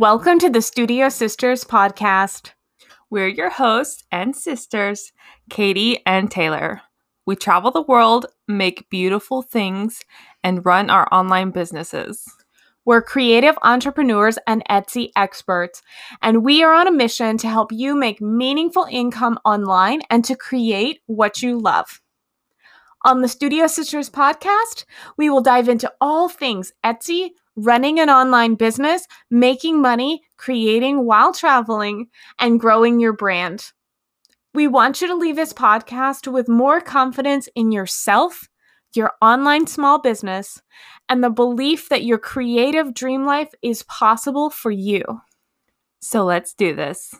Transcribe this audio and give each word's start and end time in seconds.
Welcome 0.00 0.38
to 0.38 0.48
the 0.48 0.62
Studio 0.62 1.10
Sisters 1.10 1.62
podcast. 1.62 2.52
We're 3.10 3.28
your 3.28 3.50
hosts 3.50 4.02
and 4.10 4.34
sisters, 4.34 5.12
Katie 5.50 6.00
and 6.06 6.30
Taylor. 6.30 6.80
We 7.26 7.36
travel 7.36 7.70
the 7.70 7.82
world, 7.82 8.24
make 8.48 8.88
beautiful 8.88 9.42
things, 9.42 10.00
and 10.42 10.64
run 10.64 10.88
our 10.88 11.06
online 11.12 11.50
businesses. 11.50 12.24
We're 12.86 13.02
creative 13.02 13.58
entrepreneurs 13.62 14.38
and 14.46 14.64
Etsy 14.70 15.10
experts, 15.16 15.82
and 16.22 16.42
we 16.42 16.62
are 16.62 16.72
on 16.72 16.88
a 16.88 16.92
mission 16.92 17.36
to 17.36 17.48
help 17.48 17.70
you 17.70 17.94
make 17.94 18.22
meaningful 18.22 18.86
income 18.90 19.38
online 19.44 20.00
and 20.08 20.24
to 20.24 20.34
create 20.34 21.00
what 21.08 21.42
you 21.42 21.58
love. 21.58 22.00
On 23.04 23.20
the 23.20 23.28
Studio 23.28 23.66
Sisters 23.66 24.08
podcast, 24.08 24.86
we 25.18 25.28
will 25.28 25.42
dive 25.42 25.68
into 25.68 25.92
all 26.00 26.30
things 26.30 26.72
Etsy, 26.82 27.32
running 27.56 28.00
an 28.00 28.10
online 28.10 28.54
business, 28.54 29.06
making 29.30 29.80
money, 29.80 30.22
creating 30.36 31.04
while 31.04 31.32
traveling, 31.32 32.08
and 32.38 32.60
growing 32.60 33.00
your 33.00 33.12
brand. 33.12 33.72
We 34.52 34.66
want 34.66 35.00
you 35.00 35.08
to 35.08 35.14
leave 35.14 35.36
this 35.36 35.52
podcast 35.52 36.30
with 36.30 36.48
more 36.48 36.80
confidence 36.80 37.48
in 37.54 37.70
yourself, 37.70 38.48
your 38.94 39.12
online 39.22 39.66
small 39.66 40.00
business, 40.00 40.60
and 41.08 41.22
the 41.22 41.30
belief 41.30 41.88
that 41.88 42.04
your 42.04 42.18
creative 42.18 42.92
dream 42.92 43.24
life 43.24 43.50
is 43.62 43.84
possible 43.84 44.50
for 44.50 44.70
you. 44.70 45.02
So 46.00 46.24
let's 46.24 46.54
do 46.54 46.74
this. 46.74 47.14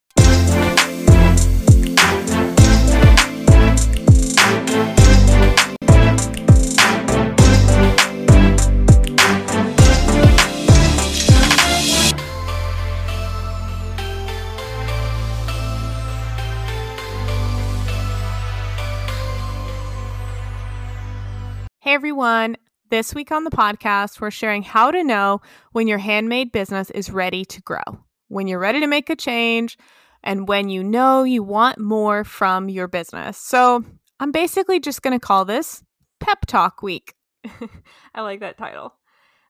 Hey 21.90 21.94
everyone. 21.94 22.56
This 22.88 23.16
week 23.16 23.32
on 23.32 23.42
the 23.42 23.50
podcast, 23.50 24.20
we're 24.20 24.30
sharing 24.30 24.62
how 24.62 24.92
to 24.92 25.02
know 25.02 25.40
when 25.72 25.88
your 25.88 25.98
handmade 25.98 26.52
business 26.52 26.88
is 26.90 27.10
ready 27.10 27.44
to 27.46 27.60
grow, 27.62 27.82
when 28.28 28.46
you're 28.46 28.60
ready 28.60 28.78
to 28.78 28.86
make 28.86 29.10
a 29.10 29.16
change, 29.16 29.76
and 30.22 30.46
when 30.46 30.68
you 30.68 30.84
know 30.84 31.24
you 31.24 31.42
want 31.42 31.80
more 31.80 32.22
from 32.22 32.68
your 32.68 32.86
business. 32.86 33.38
So, 33.38 33.84
I'm 34.20 34.30
basically 34.30 34.78
just 34.78 35.02
going 35.02 35.18
to 35.18 35.26
call 35.26 35.44
this 35.44 35.82
Pep 36.20 36.46
Talk 36.46 36.80
Week. 36.80 37.12
I 38.14 38.20
like 38.20 38.38
that 38.38 38.56
title. 38.56 38.94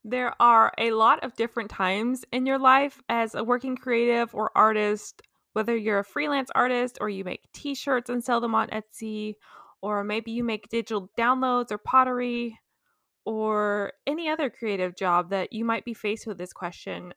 There 0.02 0.32
are 0.40 0.72
a 0.78 0.92
lot 0.92 1.22
of 1.22 1.36
different 1.36 1.68
times 1.68 2.24
in 2.32 2.46
your 2.46 2.58
life 2.58 3.02
as 3.10 3.34
a 3.34 3.44
working 3.44 3.76
creative 3.76 4.34
or 4.34 4.50
artist, 4.54 5.20
whether 5.52 5.76
you're 5.76 5.98
a 5.98 6.04
freelance 6.04 6.48
artist 6.54 6.96
or 7.02 7.10
you 7.10 7.22
make 7.22 7.52
t 7.52 7.74
shirts 7.74 8.08
and 8.08 8.24
sell 8.24 8.40
them 8.40 8.54
on 8.54 8.68
Etsy 8.68 9.34
or 9.82 10.04
maybe 10.04 10.30
you 10.30 10.44
make 10.44 10.68
digital 10.68 11.10
downloads 11.18 11.70
or 11.70 11.78
pottery 11.78 12.58
or 13.24 13.92
any 14.06 14.28
other 14.28 14.50
creative 14.50 14.96
job 14.96 15.30
that 15.30 15.52
you 15.52 15.64
might 15.64 15.84
be 15.84 15.94
faced 15.94 16.26
with 16.26 16.38
this 16.38 16.52
question 16.52 17.12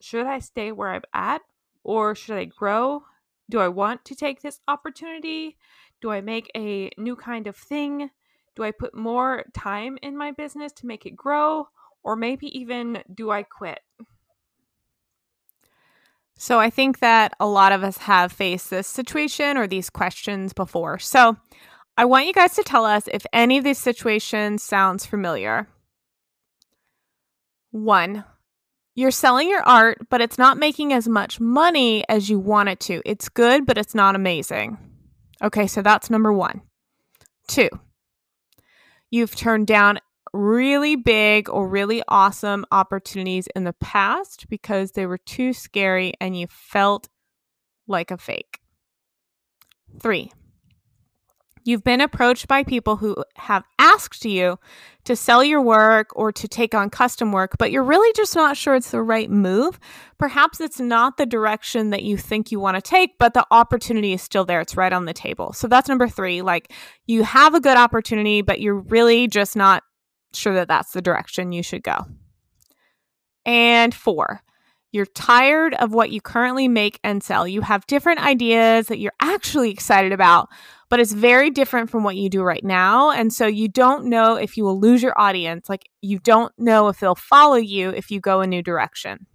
should 0.00 0.26
I 0.26 0.38
stay 0.38 0.72
where 0.72 0.90
I'm 0.90 1.02
at 1.12 1.42
or 1.82 2.14
should 2.14 2.36
I 2.36 2.44
grow? 2.44 3.02
Do 3.50 3.60
I 3.60 3.68
want 3.68 4.04
to 4.06 4.14
take 4.14 4.42
this 4.42 4.60
opportunity? 4.68 5.56
Do 6.00 6.10
I 6.10 6.20
make 6.20 6.50
a 6.56 6.90
new 6.96 7.16
kind 7.16 7.46
of 7.46 7.56
thing? 7.56 8.10
Do 8.54 8.62
I 8.62 8.70
put 8.70 8.94
more 8.94 9.44
time 9.54 9.98
in 10.02 10.16
my 10.16 10.32
business 10.32 10.72
to 10.74 10.86
make 10.86 11.06
it 11.06 11.16
grow? 11.16 11.68
Or 12.04 12.14
maybe 12.14 12.46
even 12.58 13.02
do 13.12 13.30
I 13.30 13.42
quit? 13.42 13.80
So 16.36 16.60
I 16.60 16.70
think 16.70 17.00
that 17.00 17.34
a 17.40 17.46
lot 17.46 17.72
of 17.72 17.82
us 17.82 17.98
have 17.98 18.30
faced 18.30 18.70
this 18.70 18.86
situation 18.86 19.56
or 19.56 19.66
these 19.66 19.90
questions 19.90 20.52
before. 20.52 21.00
So 21.00 21.36
I 21.98 22.04
want 22.04 22.28
you 22.28 22.32
guys 22.32 22.54
to 22.54 22.62
tell 22.62 22.84
us 22.84 23.08
if 23.12 23.26
any 23.32 23.58
of 23.58 23.64
these 23.64 23.76
situations 23.76 24.62
sounds 24.62 25.04
familiar. 25.04 25.66
One, 27.72 28.24
you're 28.94 29.10
selling 29.10 29.48
your 29.48 29.64
art, 29.64 30.06
but 30.08 30.20
it's 30.20 30.38
not 30.38 30.58
making 30.58 30.92
as 30.92 31.08
much 31.08 31.40
money 31.40 32.04
as 32.08 32.30
you 32.30 32.38
want 32.38 32.68
it 32.68 32.78
to. 32.80 33.02
It's 33.04 33.28
good, 33.28 33.66
but 33.66 33.78
it's 33.78 33.96
not 33.96 34.14
amazing. 34.14 34.78
Okay, 35.42 35.66
so 35.66 35.82
that's 35.82 36.08
number 36.08 36.32
one. 36.32 36.62
Two, 37.48 37.68
you've 39.10 39.34
turned 39.34 39.66
down 39.66 39.98
really 40.32 40.94
big 40.94 41.50
or 41.50 41.68
really 41.68 42.04
awesome 42.06 42.64
opportunities 42.70 43.48
in 43.56 43.64
the 43.64 43.72
past 43.72 44.48
because 44.48 44.92
they 44.92 45.04
were 45.04 45.18
too 45.18 45.52
scary 45.52 46.12
and 46.20 46.38
you 46.38 46.46
felt 46.46 47.08
like 47.88 48.12
a 48.12 48.18
fake. 48.18 48.60
Three, 49.98 50.30
You've 51.68 51.84
been 51.84 52.00
approached 52.00 52.48
by 52.48 52.62
people 52.62 52.96
who 52.96 53.14
have 53.36 53.62
asked 53.78 54.24
you 54.24 54.58
to 55.04 55.14
sell 55.14 55.44
your 55.44 55.60
work 55.60 56.08
or 56.16 56.32
to 56.32 56.48
take 56.48 56.74
on 56.74 56.88
custom 56.88 57.30
work, 57.30 57.56
but 57.58 57.70
you're 57.70 57.82
really 57.82 58.10
just 58.14 58.34
not 58.34 58.56
sure 58.56 58.74
it's 58.74 58.90
the 58.90 59.02
right 59.02 59.30
move. 59.30 59.78
Perhaps 60.16 60.62
it's 60.62 60.80
not 60.80 61.18
the 61.18 61.26
direction 61.26 61.90
that 61.90 62.04
you 62.04 62.16
think 62.16 62.50
you 62.50 62.58
want 62.58 62.76
to 62.76 62.80
take, 62.80 63.18
but 63.18 63.34
the 63.34 63.44
opportunity 63.50 64.14
is 64.14 64.22
still 64.22 64.46
there. 64.46 64.62
It's 64.62 64.78
right 64.78 64.94
on 64.94 65.04
the 65.04 65.12
table. 65.12 65.52
So 65.52 65.68
that's 65.68 65.90
number 65.90 66.08
three. 66.08 66.40
Like 66.40 66.72
you 67.06 67.22
have 67.22 67.52
a 67.52 67.60
good 67.60 67.76
opportunity, 67.76 68.40
but 68.40 68.62
you're 68.62 68.80
really 68.80 69.28
just 69.28 69.54
not 69.54 69.82
sure 70.32 70.54
that 70.54 70.68
that's 70.68 70.92
the 70.92 71.02
direction 71.02 71.52
you 71.52 71.62
should 71.62 71.82
go. 71.82 72.06
And 73.44 73.94
four, 73.94 74.40
you're 74.90 75.04
tired 75.04 75.74
of 75.74 75.92
what 75.92 76.12
you 76.12 76.22
currently 76.22 76.66
make 76.66 76.98
and 77.04 77.22
sell. 77.22 77.46
You 77.46 77.60
have 77.60 77.86
different 77.86 78.24
ideas 78.24 78.86
that 78.86 78.98
you're 78.98 79.12
actually 79.20 79.70
excited 79.70 80.12
about, 80.12 80.48
but 80.88 81.00
it's 81.00 81.12
very 81.12 81.50
different 81.50 81.90
from 81.90 82.02
what 82.02 82.16
you 82.16 82.30
do 82.30 82.42
right 82.42 82.64
now. 82.64 83.10
And 83.10 83.32
so 83.32 83.46
you 83.46 83.68
don't 83.68 84.06
know 84.06 84.36
if 84.36 84.56
you 84.56 84.64
will 84.64 84.80
lose 84.80 85.02
your 85.02 85.18
audience. 85.20 85.68
Like 85.68 85.88
you 86.00 86.18
don't 86.18 86.52
know 86.58 86.88
if 86.88 87.00
they'll 87.00 87.14
follow 87.14 87.56
you 87.56 87.90
if 87.90 88.10
you 88.10 88.20
go 88.20 88.40
a 88.40 88.46
new 88.46 88.62
direction. 88.62 89.26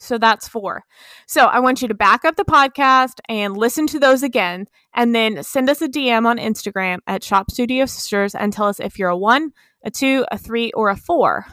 So 0.00 0.16
that's 0.16 0.46
four. 0.46 0.84
So 1.26 1.46
I 1.46 1.58
want 1.58 1.82
you 1.82 1.88
to 1.88 1.94
back 1.94 2.24
up 2.24 2.36
the 2.36 2.44
podcast 2.44 3.14
and 3.28 3.56
listen 3.56 3.86
to 3.88 3.98
those 3.98 4.22
again, 4.22 4.66
and 4.94 5.12
then 5.14 5.42
send 5.42 5.68
us 5.68 5.82
a 5.82 5.88
DM 5.88 6.24
on 6.24 6.38
Instagram 6.38 6.98
at 7.06 7.24
Shop 7.24 7.50
Studio 7.50 7.84
Sisters 7.84 8.34
and 8.34 8.52
tell 8.52 8.66
us 8.66 8.78
if 8.78 8.98
you're 8.98 9.08
a 9.08 9.16
one, 9.16 9.50
a 9.84 9.90
two, 9.90 10.24
a 10.30 10.38
three, 10.38 10.70
or 10.72 10.88
a 10.88 10.96
four 10.96 11.46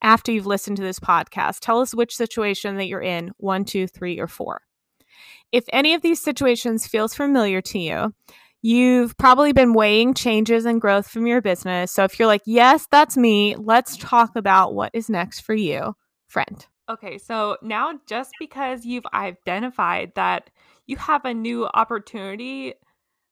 after 0.00 0.30
you've 0.30 0.46
listened 0.46 0.76
to 0.76 0.82
this 0.82 1.00
podcast. 1.00 1.58
Tell 1.60 1.80
us 1.80 1.94
which 1.94 2.14
situation 2.14 2.76
that 2.76 2.86
you're 2.86 3.02
in 3.02 3.32
one, 3.38 3.64
two, 3.64 3.88
three, 3.88 4.20
or 4.20 4.28
four. 4.28 4.60
If 5.52 5.64
any 5.72 5.94
of 5.94 6.02
these 6.02 6.22
situations 6.22 6.86
feels 6.86 7.14
familiar 7.14 7.60
to 7.62 7.78
you, 7.78 8.14
you've 8.62 9.16
probably 9.16 9.52
been 9.52 9.74
weighing 9.74 10.12
changes 10.14 10.66
and 10.66 10.80
growth 10.80 11.08
from 11.08 11.26
your 11.26 11.40
business. 11.40 11.92
So 11.92 12.04
if 12.04 12.18
you're 12.18 12.26
like, 12.26 12.42
yes, 12.46 12.86
that's 12.90 13.16
me, 13.16 13.54
let's 13.56 13.96
talk 13.96 14.34
about 14.36 14.74
what 14.74 14.90
is 14.92 15.08
next 15.08 15.40
for 15.40 15.54
you, 15.54 15.94
friend. 16.26 16.66
Okay, 16.88 17.18
so 17.18 17.56
now 17.62 17.98
just 18.06 18.32
because 18.38 18.84
you've 18.84 19.06
identified 19.12 20.12
that 20.14 20.50
you 20.86 20.96
have 20.96 21.24
a 21.24 21.34
new 21.34 21.66
opportunity, 21.74 22.74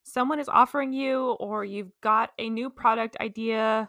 someone 0.05 0.39
is 0.39 0.49
offering 0.49 0.93
you, 0.93 1.33
or 1.41 1.65
you've 1.65 1.93
got 2.01 2.31
a 2.39 2.49
new 2.49 2.69
product 2.69 3.17
idea, 3.21 3.89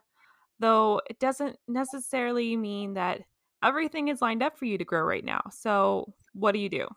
though 0.59 1.01
it 1.09 1.19
doesn't 1.19 1.57
necessarily 1.67 2.55
mean 2.55 2.93
that 2.93 3.21
everything 3.63 4.07
is 4.07 4.21
lined 4.21 4.43
up 4.43 4.57
for 4.57 4.65
you 4.65 4.77
to 4.77 4.85
grow 4.85 5.01
right 5.01 5.25
now. 5.25 5.41
So, 5.51 6.13
what 6.33 6.51
do 6.51 6.59
you 6.59 6.69
do? 6.69 6.87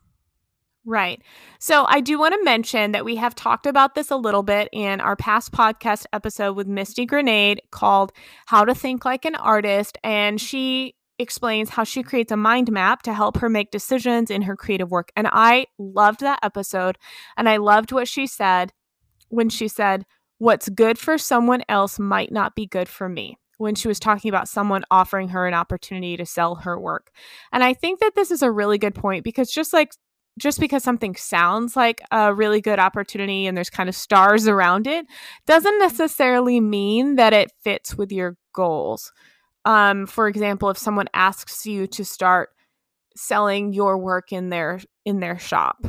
Right. 0.88 1.20
So 1.58 1.84
I 1.86 2.00
do 2.00 2.18
want 2.18 2.32
to 2.32 2.42
mention 2.42 2.92
that 2.92 3.04
we 3.04 3.16
have 3.16 3.34
talked 3.34 3.66
about 3.66 3.94
this 3.94 4.10
a 4.10 4.16
little 4.16 4.42
bit 4.42 4.70
in 4.72 5.02
our 5.02 5.16
past 5.16 5.52
podcast 5.52 6.06
episode 6.14 6.56
with 6.56 6.66
Misty 6.66 7.04
Grenade 7.04 7.60
called 7.70 8.10
How 8.46 8.64
to 8.64 8.74
Think 8.74 9.04
Like 9.04 9.26
an 9.26 9.34
Artist. 9.34 9.98
And 10.02 10.40
she 10.40 10.94
explains 11.18 11.68
how 11.68 11.84
she 11.84 12.02
creates 12.02 12.32
a 12.32 12.38
mind 12.38 12.72
map 12.72 13.02
to 13.02 13.12
help 13.12 13.36
her 13.36 13.50
make 13.50 13.70
decisions 13.70 14.30
in 14.30 14.40
her 14.40 14.56
creative 14.56 14.90
work. 14.90 15.12
And 15.14 15.28
I 15.30 15.66
loved 15.76 16.20
that 16.20 16.38
episode. 16.42 16.96
And 17.36 17.50
I 17.50 17.58
loved 17.58 17.92
what 17.92 18.08
she 18.08 18.26
said 18.26 18.72
when 19.28 19.50
she 19.50 19.68
said, 19.68 20.06
What's 20.38 20.70
good 20.70 20.98
for 20.98 21.18
someone 21.18 21.64
else 21.68 21.98
might 21.98 22.32
not 22.32 22.54
be 22.54 22.64
good 22.64 22.88
for 22.88 23.10
me 23.10 23.36
when 23.58 23.74
she 23.74 23.88
was 23.88 24.00
talking 24.00 24.30
about 24.30 24.48
someone 24.48 24.84
offering 24.90 25.28
her 25.30 25.46
an 25.46 25.52
opportunity 25.52 26.16
to 26.16 26.24
sell 26.24 26.54
her 26.54 26.80
work. 26.80 27.10
And 27.52 27.62
I 27.62 27.74
think 27.74 28.00
that 28.00 28.14
this 28.14 28.30
is 28.30 28.40
a 28.40 28.50
really 28.50 28.78
good 28.78 28.94
point 28.94 29.24
because 29.24 29.50
just 29.50 29.74
like 29.74 29.92
just 30.38 30.60
because 30.60 30.82
something 30.82 31.14
sounds 31.16 31.76
like 31.76 32.00
a 32.10 32.32
really 32.32 32.60
good 32.60 32.78
opportunity 32.78 33.46
and 33.46 33.56
there's 33.56 33.70
kind 33.70 33.88
of 33.88 33.94
stars 33.94 34.48
around 34.48 34.86
it 34.86 35.04
doesn't 35.46 35.78
necessarily 35.78 36.60
mean 36.60 37.16
that 37.16 37.32
it 37.32 37.52
fits 37.62 37.96
with 37.96 38.12
your 38.12 38.36
goals. 38.54 39.12
Um, 39.64 40.06
for 40.06 40.28
example, 40.28 40.70
if 40.70 40.78
someone 40.78 41.08
asks 41.12 41.66
you 41.66 41.86
to 41.88 42.04
start 42.04 42.50
selling 43.16 43.72
your 43.72 43.98
work 43.98 44.32
in 44.32 44.48
their 44.48 44.80
in 45.04 45.20
their 45.20 45.38
shop. 45.38 45.86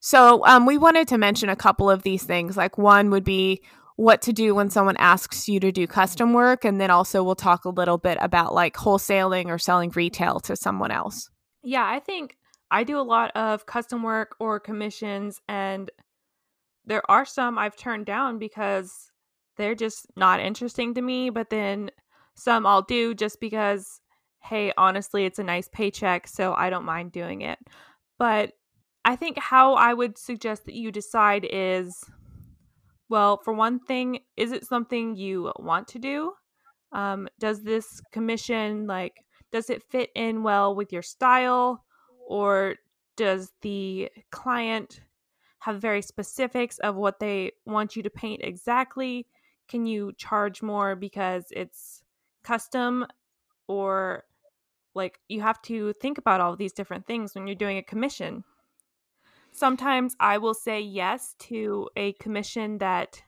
So 0.00 0.44
um, 0.46 0.66
we 0.66 0.76
wanted 0.76 1.08
to 1.08 1.18
mention 1.18 1.48
a 1.48 1.56
couple 1.56 1.90
of 1.90 2.02
these 2.02 2.24
things. 2.24 2.58
Like 2.58 2.76
one 2.76 3.08
would 3.10 3.24
be 3.24 3.62
what 3.96 4.20
to 4.22 4.32
do 4.32 4.54
when 4.54 4.68
someone 4.68 4.96
asks 4.98 5.48
you 5.48 5.60
to 5.60 5.72
do 5.72 5.86
custom 5.86 6.32
work. 6.32 6.64
And 6.64 6.80
then 6.80 6.90
also, 6.90 7.22
we'll 7.22 7.34
talk 7.34 7.64
a 7.64 7.70
little 7.70 7.96
bit 7.96 8.18
about 8.20 8.54
like 8.54 8.74
wholesaling 8.74 9.46
or 9.46 9.58
selling 9.58 9.90
retail 9.90 10.40
to 10.40 10.56
someone 10.56 10.90
else. 10.90 11.30
Yeah, 11.64 11.86
I 11.88 11.98
think 11.98 12.36
I 12.70 12.84
do 12.84 12.98
a 12.98 13.02
lot 13.02 13.32
of 13.34 13.66
custom 13.66 14.02
work 14.02 14.36
or 14.38 14.60
commissions, 14.60 15.40
and 15.48 15.90
there 16.84 17.08
are 17.10 17.24
some 17.24 17.58
I've 17.58 17.76
turned 17.76 18.06
down 18.06 18.38
because 18.38 19.10
they're 19.56 19.74
just 19.74 20.06
not 20.16 20.40
interesting 20.40 20.94
to 20.94 21.02
me. 21.02 21.30
But 21.30 21.50
then 21.50 21.90
some 22.34 22.66
I'll 22.66 22.82
do 22.82 23.14
just 23.14 23.40
because, 23.40 24.00
hey, 24.42 24.72
honestly, 24.76 25.24
it's 25.24 25.38
a 25.38 25.44
nice 25.44 25.68
paycheck, 25.68 26.28
so 26.28 26.54
I 26.54 26.70
don't 26.70 26.84
mind 26.84 27.12
doing 27.12 27.40
it. 27.40 27.58
But 28.18 28.52
I 29.04 29.16
think 29.16 29.38
how 29.38 29.74
I 29.74 29.94
would 29.94 30.18
suggest 30.18 30.66
that 30.66 30.74
you 30.74 30.92
decide 30.92 31.46
is 31.50 32.04
well, 33.08 33.38
for 33.44 33.52
one 33.52 33.78
thing, 33.80 34.20
is 34.36 34.52
it 34.52 34.66
something 34.66 35.16
you 35.16 35.52
want 35.58 35.88
to 35.88 35.98
do? 35.98 36.32
Um, 36.92 37.28
does 37.38 37.62
this 37.62 38.00
commission 38.12 38.86
like 38.86 39.23
does 39.54 39.70
it 39.70 39.84
fit 39.84 40.10
in 40.16 40.42
well 40.42 40.74
with 40.74 40.92
your 40.92 41.00
style? 41.00 41.84
Or 42.26 42.74
does 43.16 43.52
the 43.62 44.10
client 44.32 45.00
have 45.60 45.80
very 45.80 46.02
specifics 46.02 46.80
of 46.80 46.96
what 46.96 47.20
they 47.20 47.52
want 47.64 47.94
you 47.94 48.02
to 48.02 48.10
paint 48.10 48.40
exactly? 48.42 49.28
Can 49.68 49.86
you 49.86 50.12
charge 50.16 50.60
more 50.60 50.96
because 50.96 51.44
it's 51.52 52.02
custom? 52.42 53.06
Or 53.68 54.24
like 54.96 55.20
you 55.28 55.40
have 55.40 55.62
to 55.62 55.92
think 55.92 56.18
about 56.18 56.40
all 56.40 56.56
these 56.56 56.72
different 56.72 57.06
things 57.06 57.32
when 57.32 57.46
you're 57.46 57.54
doing 57.54 57.78
a 57.78 57.82
commission. 57.82 58.42
Sometimes 59.52 60.16
i 60.18 60.36
will 60.36 60.54
say 60.54 60.80
yes 60.80 61.36
to 61.38 61.88
a 61.94 62.12
commission 62.14 62.78
that 62.78 63.22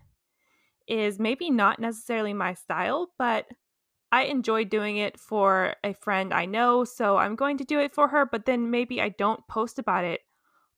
is 0.89 1.21
maybe 1.21 1.51
not 1.51 1.79
necessarily 1.79 2.35
my 2.35 2.53
style 2.53 3.13
but 3.17 3.47
i 4.13 4.23
enjoy 4.25 4.65
doing 4.65 4.97
it 4.97 5.19
for 5.19 5.75
a 5.85 5.93
friend 5.93 6.33
i 6.33 6.45
know 6.45 6.85
so 6.85 7.17
i'm 7.17 7.37
going 7.37 7.59
to 7.59 7.65
do 7.65 7.81
it 7.81 7.95
for 7.95 8.09
her 8.09 8.27
but 8.27 8.47
then 8.47 8.71
maybe 8.71 9.01
i 9.01 9.09
don't 9.09 9.47
post 9.49 9.79
about 9.79 10.05
it 10.05 10.21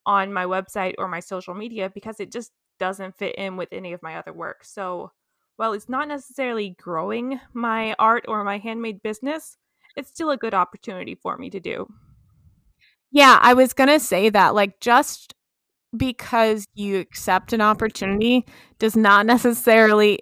on 0.06 0.32
my 0.32 0.44
website 0.44 0.94
or 0.98 1.08
my 1.08 1.20
social 1.20 1.54
media 1.54 1.90
because 1.92 2.20
it 2.20 2.32
just 2.32 2.52
doesn't 2.78 3.16
fit 3.16 3.34
in 3.36 3.56
with 3.56 3.68
any 3.72 3.92
of 3.92 4.02
my 4.02 4.16
other 4.16 4.32
work 4.32 4.64
so 4.64 5.10
while 5.58 5.72
it's 5.72 5.88
not 5.88 6.06
necessarily 6.06 6.76
growing 6.78 7.40
my 7.52 7.92
art 7.98 8.24
or 8.28 8.44
my 8.44 8.58
handmade 8.58 9.02
business, 9.02 9.56
it's 9.96 10.08
still 10.08 10.30
a 10.30 10.36
good 10.36 10.54
opportunity 10.54 11.16
for 11.16 11.36
me 11.36 11.50
to 11.50 11.58
do. 11.58 11.88
Yeah, 13.10 13.40
I 13.42 13.54
was 13.54 13.72
going 13.72 13.88
to 13.88 13.98
say 13.98 14.30
that 14.30 14.54
like 14.54 14.78
just 14.78 15.34
because 15.96 16.68
you 16.74 16.98
accept 17.00 17.52
an 17.52 17.60
opportunity 17.60 18.46
does 18.78 18.94
not 18.94 19.26
necessarily 19.34 20.20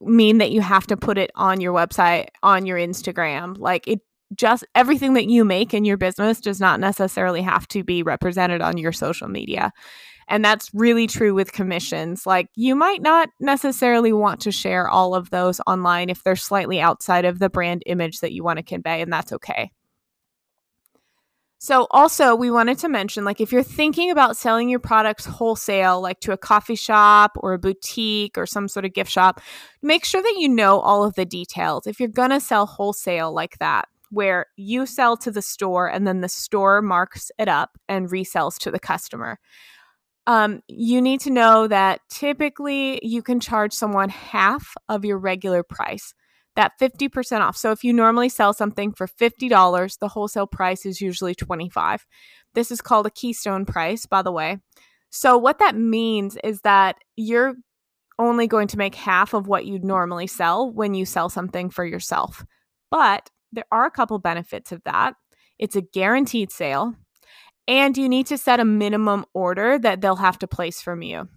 mean 0.00 0.38
that 0.38 0.50
you 0.50 0.60
have 0.60 0.86
to 0.88 0.96
put 0.96 1.18
it 1.18 1.30
on 1.34 1.60
your 1.60 1.72
website, 1.72 2.28
on 2.42 2.66
your 2.66 2.78
Instagram. 2.78 3.56
Like 3.58 3.86
it 3.88 4.00
just 4.34 4.64
everything 4.74 5.14
that 5.14 5.26
you 5.26 5.44
make 5.44 5.72
in 5.72 5.84
your 5.84 5.96
business 5.96 6.40
does 6.40 6.60
not 6.60 6.80
necessarily 6.80 7.42
have 7.42 7.66
to 7.68 7.82
be 7.82 8.02
represented 8.02 8.60
on 8.60 8.76
your 8.76 8.92
social 8.92 9.28
media. 9.28 9.72
And 10.28 10.44
that's 10.44 10.70
really 10.74 11.06
true 11.06 11.32
with 11.32 11.52
commissions. 11.52 12.26
Like, 12.26 12.48
you 12.54 12.76
might 12.76 13.00
not 13.00 13.30
necessarily 13.40 14.12
want 14.12 14.40
to 14.42 14.52
share 14.52 14.86
all 14.88 15.14
of 15.14 15.30
those 15.30 15.58
online 15.66 16.10
if 16.10 16.22
they're 16.22 16.36
slightly 16.36 16.80
outside 16.80 17.24
of 17.24 17.38
the 17.38 17.48
brand 17.48 17.82
image 17.86 18.20
that 18.20 18.32
you 18.32 18.44
want 18.44 18.58
to 18.58 18.62
convey, 18.62 19.00
and 19.00 19.10
that's 19.10 19.32
okay. 19.32 19.70
So, 21.60 21.88
also, 21.90 22.36
we 22.36 22.50
wanted 22.50 22.78
to 22.78 22.88
mention 22.88 23.24
like, 23.24 23.40
if 23.40 23.52
you're 23.52 23.64
thinking 23.64 24.10
about 24.10 24.36
selling 24.36 24.68
your 24.68 24.78
products 24.78 25.24
wholesale, 25.24 26.00
like 26.00 26.20
to 26.20 26.32
a 26.32 26.36
coffee 26.36 26.76
shop 26.76 27.32
or 27.36 27.52
a 27.52 27.58
boutique 27.58 28.38
or 28.38 28.46
some 28.46 28.68
sort 28.68 28.84
of 28.84 28.92
gift 28.92 29.10
shop, 29.10 29.40
make 29.82 30.04
sure 30.04 30.22
that 30.22 30.36
you 30.38 30.48
know 30.48 30.78
all 30.80 31.04
of 31.04 31.14
the 31.14 31.24
details. 31.26 31.86
If 31.86 31.98
you're 31.98 32.08
going 32.08 32.30
to 32.30 32.40
sell 32.40 32.66
wholesale 32.66 33.32
like 33.32 33.58
that, 33.58 33.88
where 34.10 34.46
you 34.56 34.86
sell 34.86 35.16
to 35.18 35.30
the 35.30 35.42
store 35.42 35.90
and 35.90 36.06
then 36.06 36.20
the 36.20 36.28
store 36.28 36.80
marks 36.80 37.30
it 37.38 37.48
up 37.48 37.76
and 37.88 38.08
resells 38.08 38.56
to 38.58 38.70
the 38.70 38.78
customer 38.78 39.38
um, 40.28 40.60
you 40.68 41.00
need 41.00 41.20
to 41.20 41.30
know 41.30 41.66
that 41.68 42.02
typically 42.10 43.00
you 43.02 43.22
can 43.22 43.40
charge 43.40 43.72
someone 43.72 44.10
half 44.10 44.74
of 44.90 45.02
your 45.02 45.16
regular 45.16 45.62
price 45.62 46.12
that 46.58 46.72
50% 46.80 47.40
off. 47.40 47.56
So 47.56 47.70
if 47.70 47.84
you 47.84 47.92
normally 47.92 48.28
sell 48.28 48.52
something 48.52 48.92
for 48.92 49.06
$50 49.06 49.98
the 50.00 50.08
wholesale 50.08 50.48
price 50.48 50.84
is 50.84 51.00
usually 51.00 51.34
25 51.34 52.04
this 52.54 52.72
is 52.72 52.80
called 52.80 53.06
a 53.06 53.10
keystone 53.10 53.64
price 53.64 54.06
by 54.06 54.22
the 54.22 54.32
way. 54.32 54.58
So 55.10 55.38
what 55.38 55.60
that 55.60 55.76
means 55.76 56.36
is 56.42 56.60
that 56.62 56.96
you're 57.16 57.54
only 58.18 58.48
going 58.48 58.66
to 58.68 58.76
make 58.76 58.96
half 58.96 59.34
of 59.34 59.46
what 59.46 59.66
you'd 59.66 59.84
normally 59.84 60.26
sell 60.26 60.68
when 60.68 60.94
you 60.94 61.06
sell 61.06 61.28
something 61.28 61.70
for 61.70 61.84
yourself. 61.84 62.44
But 62.90 63.30
there 63.52 63.66
are 63.70 63.86
a 63.86 63.90
couple 63.92 64.18
benefits 64.18 64.72
of 64.72 64.82
that. 64.84 65.14
It's 65.60 65.76
a 65.76 65.80
guaranteed 65.80 66.50
sale 66.50 66.96
and 67.68 67.96
you 67.96 68.08
need 68.08 68.26
to 68.26 68.38
set 68.38 68.58
a 68.58 68.64
minimum 68.64 69.26
order 69.32 69.78
that 69.78 70.00
they'll 70.00 70.16
have 70.16 70.40
to 70.40 70.48
place 70.48 70.82
from 70.82 71.02
you. 71.02 71.28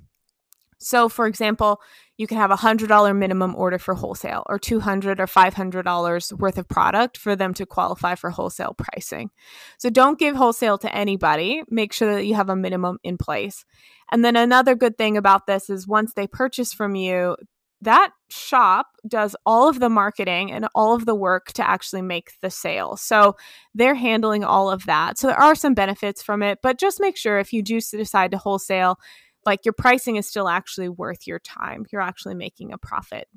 So, 0.81 1.09
for 1.09 1.27
example, 1.27 1.79
you 2.21 2.27
can 2.27 2.37
have 2.37 2.51
a 2.51 2.55
$100 2.55 3.17
minimum 3.17 3.55
order 3.55 3.79
for 3.79 3.95
wholesale 3.95 4.43
or 4.45 4.59
200 4.59 5.19
or 5.19 5.25
$500 5.25 6.33
worth 6.33 6.57
of 6.59 6.67
product 6.67 7.17
for 7.17 7.35
them 7.35 7.51
to 7.55 7.65
qualify 7.65 8.13
for 8.13 8.29
wholesale 8.29 8.75
pricing. 8.77 9.31
So, 9.79 9.89
don't 9.89 10.19
give 10.19 10.35
wholesale 10.35 10.77
to 10.77 10.95
anybody. 10.95 11.63
Make 11.67 11.93
sure 11.93 12.13
that 12.13 12.25
you 12.25 12.35
have 12.35 12.49
a 12.49 12.55
minimum 12.55 12.99
in 13.03 13.17
place. 13.17 13.65
And 14.11 14.23
then 14.23 14.35
another 14.35 14.75
good 14.75 14.99
thing 14.99 15.17
about 15.17 15.47
this 15.47 15.67
is 15.67 15.87
once 15.87 16.13
they 16.13 16.27
purchase 16.27 16.73
from 16.73 16.95
you, 16.95 17.37
that 17.81 18.11
shop 18.29 18.85
does 19.07 19.35
all 19.43 19.67
of 19.67 19.79
the 19.79 19.89
marketing 19.89 20.51
and 20.51 20.67
all 20.75 20.93
of 20.93 21.07
the 21.07 21.15
work 21.15 21.47
to 21.53 21.67
actually 21.67 22.03
make 22.03 22.33
the 22.41 22.51
sale. 22.51 22.95
So 22.97 23.35
they're 23.73 23.95
handling 23.95 24.43
all 24.43 24.69
of 24.69 24.85
that. 24.85 25.17
So 25.17 25.27
there 25.27 25.41
are 25.41 25.55
some 25.55 25.73
benefits 25.73 26.21
from 26.21 26.43
it, 26.43 26.59
but 26.61 26.77
just 26.77 26.99
make 26.99 27.17
sure 27.17 27.39
if 27.39 27.51
you 27.51 27.63
do 27.63 27.81
decide 27.81 28.29
to 28.31 28.37
wholesale, 28.37 28.99
like 29.45 29.65
your 29.65 29.73
pricing 29.73 30.15
is 30.15 30.27
still 30.27 30.47
actually 30.47 30.89
worth 30.89 31.27
your 31.27 31.39
time. 31.39 31.85
You're 31.91 32.01
actually 32.01 32.35
making 32.35 32.71
a 32.71 32.77
profit. 32.77 33.27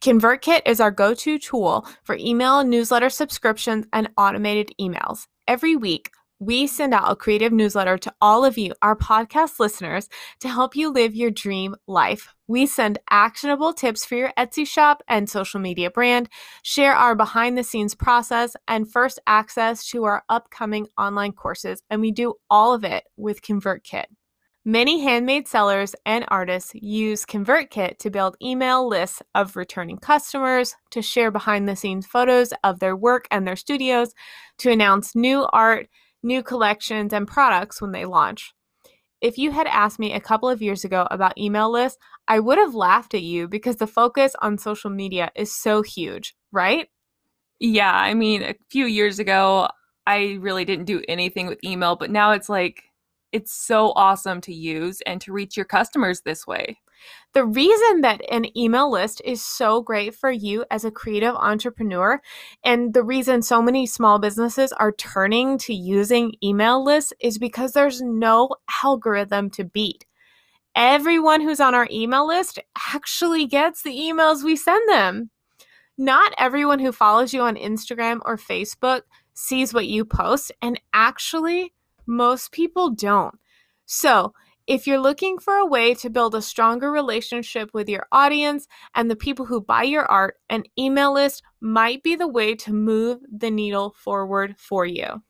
ConvertKit 0.00 0.62
is 0.64 0.80
our 0.80 0.90
go 0.90 1.12
to 1.12 1.38
tool 1.38 1.86
for 2.04 2.16
email 2.16 2.64
newsletter 2.64 3.10
subscriptions 3.10 3.86
and 3.92 4.08
automated 4.16 4.72
emails. 4.80 5.26
Every 5.46 5.76
week, 5.76 6.10
we 6.40 6.66
send 6.66 6.94
out 6.94 7.12
a 7.12 7.14
creative 7.14 7.52
newsletter 7.52 7.98
to 7.98 8.14
all 8.20 8.46
of 8.46 8.56
you, 8.56 8.72
our 8.80 8.96
podcast 8.96 9.60
listeners, 9.60 10.08
to 10.40 10.48
help 10.48 10.74
you 10.74 10.90
live 10.90 11.14
your 11.14 11.30
dream 11.30 11.76
life. 11.86 12.34
We 12.48 12.64
send 12.64 12.98
actionable 13.10 13.74
tips 13.74 14.06
for 14.06 14.14
your 14.14 14.32
Etsy 14.38 14.66
shop 14.66 15.02
and 15.06 15.28
social 15.28 15.60
media 15.60 15.90
brand, 15.90 16.30
share 16.62 16.94
our 16.94 17.14
behind 17.14 17.58
the 17.58 17.62
scenes 17.62 17.94
process, 17.94 18.56
and 18.66 18.90
first 18.90 19.20
access 19.26 19.86
to 19.90 20.04
our 20.04 20.24
upcoming 20.30 20.88
online 20.98 21.32
courses. 21.32 21.82
And 21.90 22.00
we 22.00 22.10
do 22.10 22.34
all 22.48 22.72
of 22.72 22.84
it 22.84 23.04
with 23.18 23.42
ConvertKit. 23.42 24.06
Many 24.64 25.02
handmade 25.02 25.46
sellers 25.46 25.94
and 26.04 26.24
artists 26.28 26.72
use 26.74 27.24
ConvertKit 27.26 27.98
to 27.98 28.10
build 28.10 28.36
email 28.42 28.88
lists 28.88 29.22
of 29.34 29.56
returning 29.56 29.98
customers, 29.98 30.74
to 30.90 31.02
share 31.02 31.30
behind 31.30 31.68
the 31.68 31.76
scenes 31.76 32.06
photos 32.06 32.52
of 32.64 32.78
their 32.78 32.96
work 32.96 33.26
and 33.30 33.46
their 33.46 33.56
studios, 33.56 34.14
to 34.58 34.70
announce 34.70 35.14
new 35.14 35.46
art 35.52 35.88
new 36.22 36.42
collections 36.42 37.12
and 37.12 37.26
products 37.26 37.80
when 37.80 37.92
they 37.92 38.04
launch. 38.04 38.52
If 39.20 39.36
you 39.36 39.50
had 39.50 39.66
asked 39.66 39.98
me 39.98 40.12
a 40.12 40.20
couple 40.20 40.48
of 40.48 40.62
years 40.62 40.84
ago 40.84 41.06
about 41.10 41.36
email 41.36 41.70
lists, 41.70 41.98
I 42.26 42.40
would 42.40 42.58
have 42.58 42.74
laughed 42.74 43.14
at 43.14 43.22
you 43.22 43.48
because 43.48 43.76
the 43.76 43.86
focus 43.86 44.34
on 44.40 44.56
social 44.56 44.90
media 44.90 45.30
is 45.34 45.54
so 45.54 45.82
huge, 45.82 46.34
right? 46.52 46.88
Yeah, 47.58 47.92
I 47.92 48.14
mean, 48.14 48.42
a 48.42 48.54
few 48.70 48.86
years 48.86 49.18
ago, 49.18 49.68
I 50.06 50.38
really 50.40 50.64
didn't 50.64 50.86
do 50.86 51.02
anything 51.08 51.46
with 51.46 51.62
email, 51.62 51.96
but 51.96 52.10
now 52.10 52.32
it's 52.32 52.48
like 52.48 52.84
it's 53.32 53.52
so 53.52 53.92
awesome 53.94 54.40
to 54.42 54.54
use 54.54 55.00
and 55.02 55.20
to 55.20 55.32
reach 55.32 55.56
your 55.56 55.66
customers 55.66 56.22
this 56.22 56.46
way. 56.46 56.78
The 57.32 57.44
reason 57.44 58.00
that 58.00 58.20
an 58.30 58.56
email 58.56 58.90
list 58.90 59.22
is 59.24 59.44
so 59.44 59.82
great 59.82 60.14
for 60.14 60.30
you 60.30 60.64
as 60.70 60.84
a 60.84 60.90
creative 60.90 61.34
entrepreneur, 61.34 62.20
and 62.64 62.92
the 62.92 63.04
reason 63.04 63.42
so 63.42 63.62
many 63.62 63.86
small 63.86 64.18
businesses 64.18 64.72
are 64.72 64.92
turning 64.92 65.58
to 65.58 65.74
using 65.74 66.32
email 66.42 66.82
lists 66.84 67.12
is 67.20 67.38
because 67.38 67.72
there's 67.72 68.02
no 68.02 68.50
algorithm 68.82 69.50
to 69.50 69.64
beat. 69.64 70.06
Everyone 70.74 71.40
who's 71.40 71.60
on 71.60 71.74
our 71.74 71.88
email 71.90 72.26
list 72.26 72.58
actually 72.94 73.46
gets 73.46 73.82
the 73.82 73.96
emails 73.96 74.42
we 74.42 74.56
send 74.56 74.88
them. 74.88 75.30
Not 75.98 76.32
everyone 76.38 76.78
who 76.78 76.92
follows 76.92 77.34
you 77.34 77.42
on 77.42 77.56
Instagram 77.56 78.20
or 78.24 78.36
Facebook 78.36 79.02
sees 79.34 79.74
what 79.74 79.86
you 79.86 80.04
post, 80.04 80.52
and 80.62 80.80
actually, 80.94 81.74
most 82.06 82.52
people 82.52 82.90
don't. 82.90 83.38
So, 83.84 84.32
if 84.66 84.86
you're 84.86 85.00
looking 85.00 85.38
for 85.38 85.54
a 85.54 85.66
way 85.66 85.94
to 85.94 86.10
build 86.10 86.34
a 86.34 86.42
stronger 86.42 86.90
relationship 86.90 87.70
with 87.74 87.88
your 87.88 88.06
audience 88.12 88.66
and 88.94 89.10
the 89.10 89.16
people 89.16 89.46
who 89.46 89.60
buy 89.60 89.82
your 89.82 90.06
art, 90.06 90.36
an 90.48 90.64
email 90.78 91.12
list 91.12 91.42
might 91.60 92.02
be 92.02 92.14
the 92.14 92.28
way 92.28 92.54
to 92.54 92.72
move 92.72 93.20
the 93.30 93.50
needle 93.50 93.94
forward 93.96 94.54
for 94.58 94.86
you. 94.86 95.22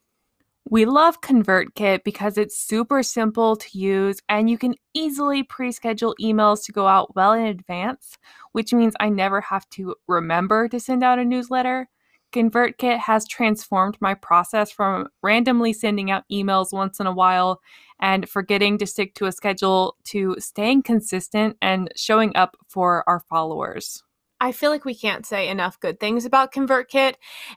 We 0.68 0.84
love 0.84 1.20
ConvertKit 1.20 2.04
because 2.04 2.38
it's 2.38 2.56
super 2.56 3.02
simple 3.02 3.56
to 3.56 3.78
use 3.78 4.20
and 4.28 4.48
you 4.48 4.56
can 4.56 4.74
easily 4.94 5.42
pre 5.42 5.72
schedule 5.72 6.14
emails 6.20 6.64
to 6.66 6.72
go 6.72 6.86
out 6.86 7.16
well 7.16 7.32
in 7.32 7.46
advance, 7.46 8.18
which 8.52 8.72
means 8.72 8.94
I 9.00 9.08
never 9.08 9.40
have 9.40 9.68
to 9.70 9.96
remember 10.06 10.68
to 10.68 10.78
send 10.78 11.02
out 11.02 11.18
a 11.18 11.24
newsletter. 11.24 11.88
ConvertKit 12.32 12.98
has 12.98 13.26
transformed 13.26 13.96
my 14.00 14.14
process 14.14 14.70
from 14.70 15.08
randomly 15.22 15.72
sending 15.72 16.10
out 16.10 16.24
emails 16.30 16.72
once 16.72 17.00
in 17.00 17.06
a 17.06 17.12
while 17.12 17.60
and 18.00 18.28
forgetting 18.28 18.78
to 18.78 18.86
stick 18.86 19.14
to 19.14 19.26
a 19.26 19.32
schedule 19.32 19.96
to 20.04 20.36
staying 20.38 20.82
consistent 20.82 21.56
and 21.60 21.90
showing 21.96 22.34
up 22.36 22.56
for 22.68 23.04
our 23.08 23.20
followers. 23.20 24.02
I 24.40 24.52
feel 24.52 24.70
like 24.70 24.84
we 24.84 24.94
can't 24.94 25.26
say 25.26 25.48
enough 25.48 25.78
good 25.80 26.00
things 26.00 26.24
about 26.24 26.52
ConvertKit, 26.52 27.14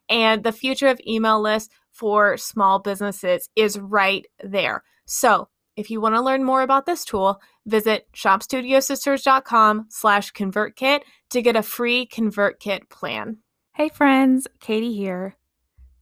and 0.09 0.43
the 0.43 0.51
future 0.51 0.87
of 0.87 0.99
email 1.07 1.41
lists 1.41 1.73
for 1.91 2.35
small 2.35 2.79
businesses 2.79 3.49
is 3.55 3.79
right 3.79 4.25
there. 4.43 4.83
So, 5.05 5.47
if 5.75 5.89
you 5.89 6.01
want 6.01 6.15
to 6.15 6.21
learn 6.21 6.43
more 6.43 6.61
about 6.61 6.85
this 6.85 7.03
tool, 7.03 7.39
visit 7.65 8.07
shopstudiosisters.com 8.13 9.87
slash 9.89 10.31
convertkit 10.33 11.01
to 11.31 11.41
get 11.41 11.55
a 11.55 11.63
free 11.63 12.05
ConvertKit 12.05 12.89
plan. 12.89 13.37
Hey 13.75 13.89
friends, 13.89 14.47
Katie 14.59 14.93
here. 14.93 15.35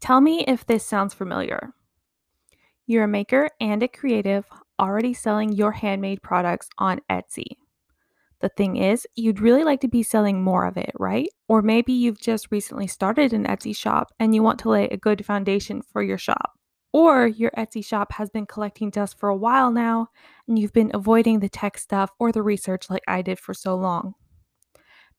Tell 0.02 0.20
me 0.20 0.44
if 0.46 0.66
this 0.66 0.86
sounds 0.86 1.14
familiar. 1.14 1.72
You're 2.86 3.06
a 3.06 3.08
maker 3.08 3.50
and 3.62 3.82
a 3.82 3.88
creative 3.88 4.46
already 4.78 5.14
selling 5.14 5.54
your 5.54 5.72
handmade 5.72 6.22
products 6.22 6.68
on 6.78 7.00
Etsy. 7.10 7.56
The 8.42 8.50
thing 8.50 8.76
is, 8.76 9.08
you'd 9.16 9.40
really 9.40 9.64
like 9.64 9.80
to 9.82 9.88
be 9.88 10.04
selling 10.04 10.44
more 10.44 10.66
of 10.66 10.76
it, 10.76 10.92
right? 11.00 11.30
Or 11.48 11.62
maybe 11.62 11.94
you've 11.94 12.20
just 12.20 12.52
recently 12.52 12.88
started 12.88 13.32
an 13.32 13.46
Etsy 13.46 13.74
shop 13.74 14.12
and 14.20 14.36
you 14.36 14.44
want 14.44 14.60
to 14.60 14.70
lay 14.70 14.90
a 14.90 14.98
good 14.98 15.26
foundation 15.26 15.82
for 15.82 16.04
your 16.04 16.18
shop. 16.18 16.60
Or 16.92 17.26
your 17.26 17.52
Etsy 17.52 17.86
shop 17.86 18.12
has 18.12 18.30
been 18.30 18.48
collecting 18.48 18.90
dust 18.90 19.18
for 19.18 19.30
a 19.30 19.38
while 19.38 19.72
now 19.72 20.10
and 20.46 20.60
you've 20.60 20.74
been 20.74 20.92
avoiding 20.94 21.40
the 21.40 21.48
tech 21.48 21.78
stuff 21.78 22.12
or 22.20 22.34
the 22.34 22.44
research 22.44 22.90
like 22.90 23.04
I 23.08 23.22
did 23.22 23.40
for 23.40 23.54
so 23.54 23.78
long. 23.78 24.16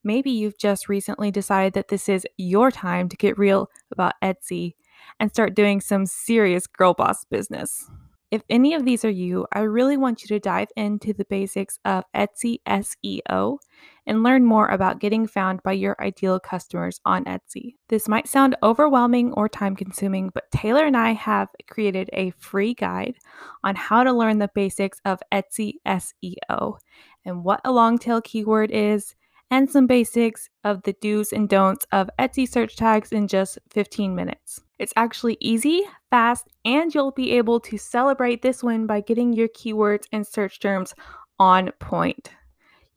Maybe 0.04 0.30
you've 0.30 0.58
just 0.58 0.88
recently 0.88 1.30
decided 1.30 1.74
that 1.74 1.88
this 1.88 2.08
is 2.08 2.26
your 2.36 2.70
time 2.70 3.08
to 3.08 3.16
get 3.16 3.38
real 3.38 3.68
about 3.90 4.14
Etsy 4.22 4.74
and 5.20 5.30
start 5.30 5.54
doing 5.54 5.80
some 5.80 6.06
serious 6.06 6.66
girl 6.66 6.94
boss 6.94 7.24
business. 7.24 7.88
If 8.32 8.42
any 8.48 8.72
of 8.72 8.86
these 8.86 9.04
are 9.04 9.10
you, 9.10 9.46
I 9.52 9.60
really 9.60 9.98
want 9.98 10.22
you 10.22 10.28
to 10.28 10.40
dive 10.40 10.68
into 10.74 11.12
the 11.12 11.26
basics 11.26 11.78
of 11.84 12.04
Etsy 12.16 12.60
SEO 12.66 13.58
and 14.06 14.22
learn 14.22 14.46
more 14.46 14.68
about 14.68 15.00
getting 15.00 15.26
found 15.26 15.62
by 15.62 15.72
your 15.72 15.96
ideal 16.00 16.40
customers 16.40 16.98
on 17.04 17.26
Etsy. 17.26 17.74
This 17.90 18.08
might 18.08 18.26
sound 18.26 18.56
overwhelming 18.62 19.34
or 19.34 19.50
time 19.50 19.76
consuming, 19.76 20.30
but 20.32 20.50
Taylor 20.50 20.86
and 20.86 20.96
I 20.96 21.12
have 21.12 21.48
created 21.68 22.08
a 22.14 22.30
free 22.38 22.72
guide 22.72 23.16
on 23.64 23.76
how 23.76 24.02
to 24.02 24.14
learn 24.14 24.38
the 24.38 24.50
basics 24.54 24.98
of 25.04 25.20
Etsy 25.30 25.74
SEO 25.86 26.78
and 27.26 27.44
what 27.44 27.60
a 27.66 27.70
long 27.70 27.98
tail 27.98 28.22
keyword 28.22 28.70
is 28.70 29.14
and 29.52 29.70
some 29.70 29.86
basics 29.86 30.48
of 30.64 30.82
the 30.84 30.94
do's 30.94 31.30
and 31.30 31.46
don'ts 31.46 31.86
of 31.92 32.08
Etsy 32.18 32.48
search 32.48 32.74
tags 32.74 33.12
in 33.12 33.28
just 33.28 33.58
15 33.68 34.14
minutes. 34.14 34.62
It's 34.78 34.94
actually 34.96 35.36
easy, 35.40 35.82
fast, 36.08 36.48
and 36.64 36.92
you'll 36.92 37.10
be 37.10 37.32
able 37.32 37.60
to 37.60 37.76
celebrate 37.76 38.40
this 38.40 38.64
win 38.64 38.86
by 38.86 39.02
getting 39.02 39.34
your 39.34 39.48
keywords 39.48 40.06
and 40.10 40.26
search 40.26 40.58
terms 40.58 40.94
on 41.38 41.70
point. 41.80 42.30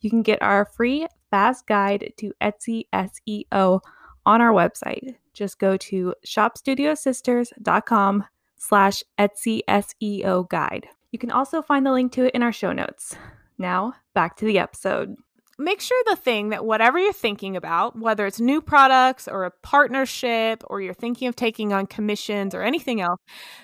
You 0.00 0.08
can 0.08 0.22
get 0.22 0.40
our 0.40 0.64
free 0.64 1.06
fast 1.30 1.66
guide 1.66 2.14
to 2.16 2.32
Etsy 2.40 2.84
SEO 2.90 3.80
on 4.24 4.40
our 4.40 4.52
website. 4.52 5.16
Just 5.34 5.58
go 5.58 5.76
to 5.76 6.14
shopstudiosisters.com 6.26 8.24
slash 8.56 9.02
Etsy 9.18 9.60
SEO 9.68 10.48
guide. 10.48 10.86
You 11.12 11.18
can 11.18 11.30
also 11.30 11.60
find 11.60 11.84
the 11.84 11.92
link 11.92 12.12
to 12.12 12.24
it 12.24 12.34
in 12.34 12.42
our 12.42 12.52
show 12.52 12.72
notes. 12.72 13.14
Now, 13.58 13.92
back 14.14 14.36
to 14.38 14.46
the 14.46 14.58
episode 14.58 15.16
make 15.58 15.80
sure 15.80 16.02
the 16.06 16.16
thing 16.16 16.50
that 16.50 16.64
whatever 16.64 16.98
you're 16.98 17.12
thinking 17.12 17.56
about, 17.56 17.98
whether 17.98 18.26
it's 18.26 18.40
new 18.40 18.60
products 18.60 19.26
or 19.26 19.44
a 19.44 19.52
partnership 19.62 20.62
or 20.66 20.80
you're 20.80 20.94
thinking 20.94 21.28
of 21.28 21.36
taking 21.36 21.72
on 21.72 21.86
commissions 21.86 22.54
or 22.54 22.62
anything 22.62 23.00
else, 23.00 23.20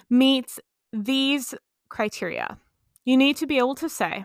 meets 0.09 0.59
these 0.93 1.55
criteria. 1.89 2.59
You 3.05 3.17
need 3.17 3.37
to 3.39 3.47
be 3.47 3.59
able 3.59 3.75
to 3.77 3.89
say, 3.89 4.25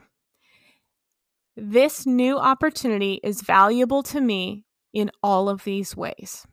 this 1.55 2.05
new 2.05 2.38
opportunity 2.38 3.19
is 3.24 3.41
valuable 3.41 4.03
to 4.03 4.21
me 4.21 4.63
in 4.93 5.09
all 5.24 5.50
of 5.50 5.63
these 5.63 5.97
ways. 5.97 6.45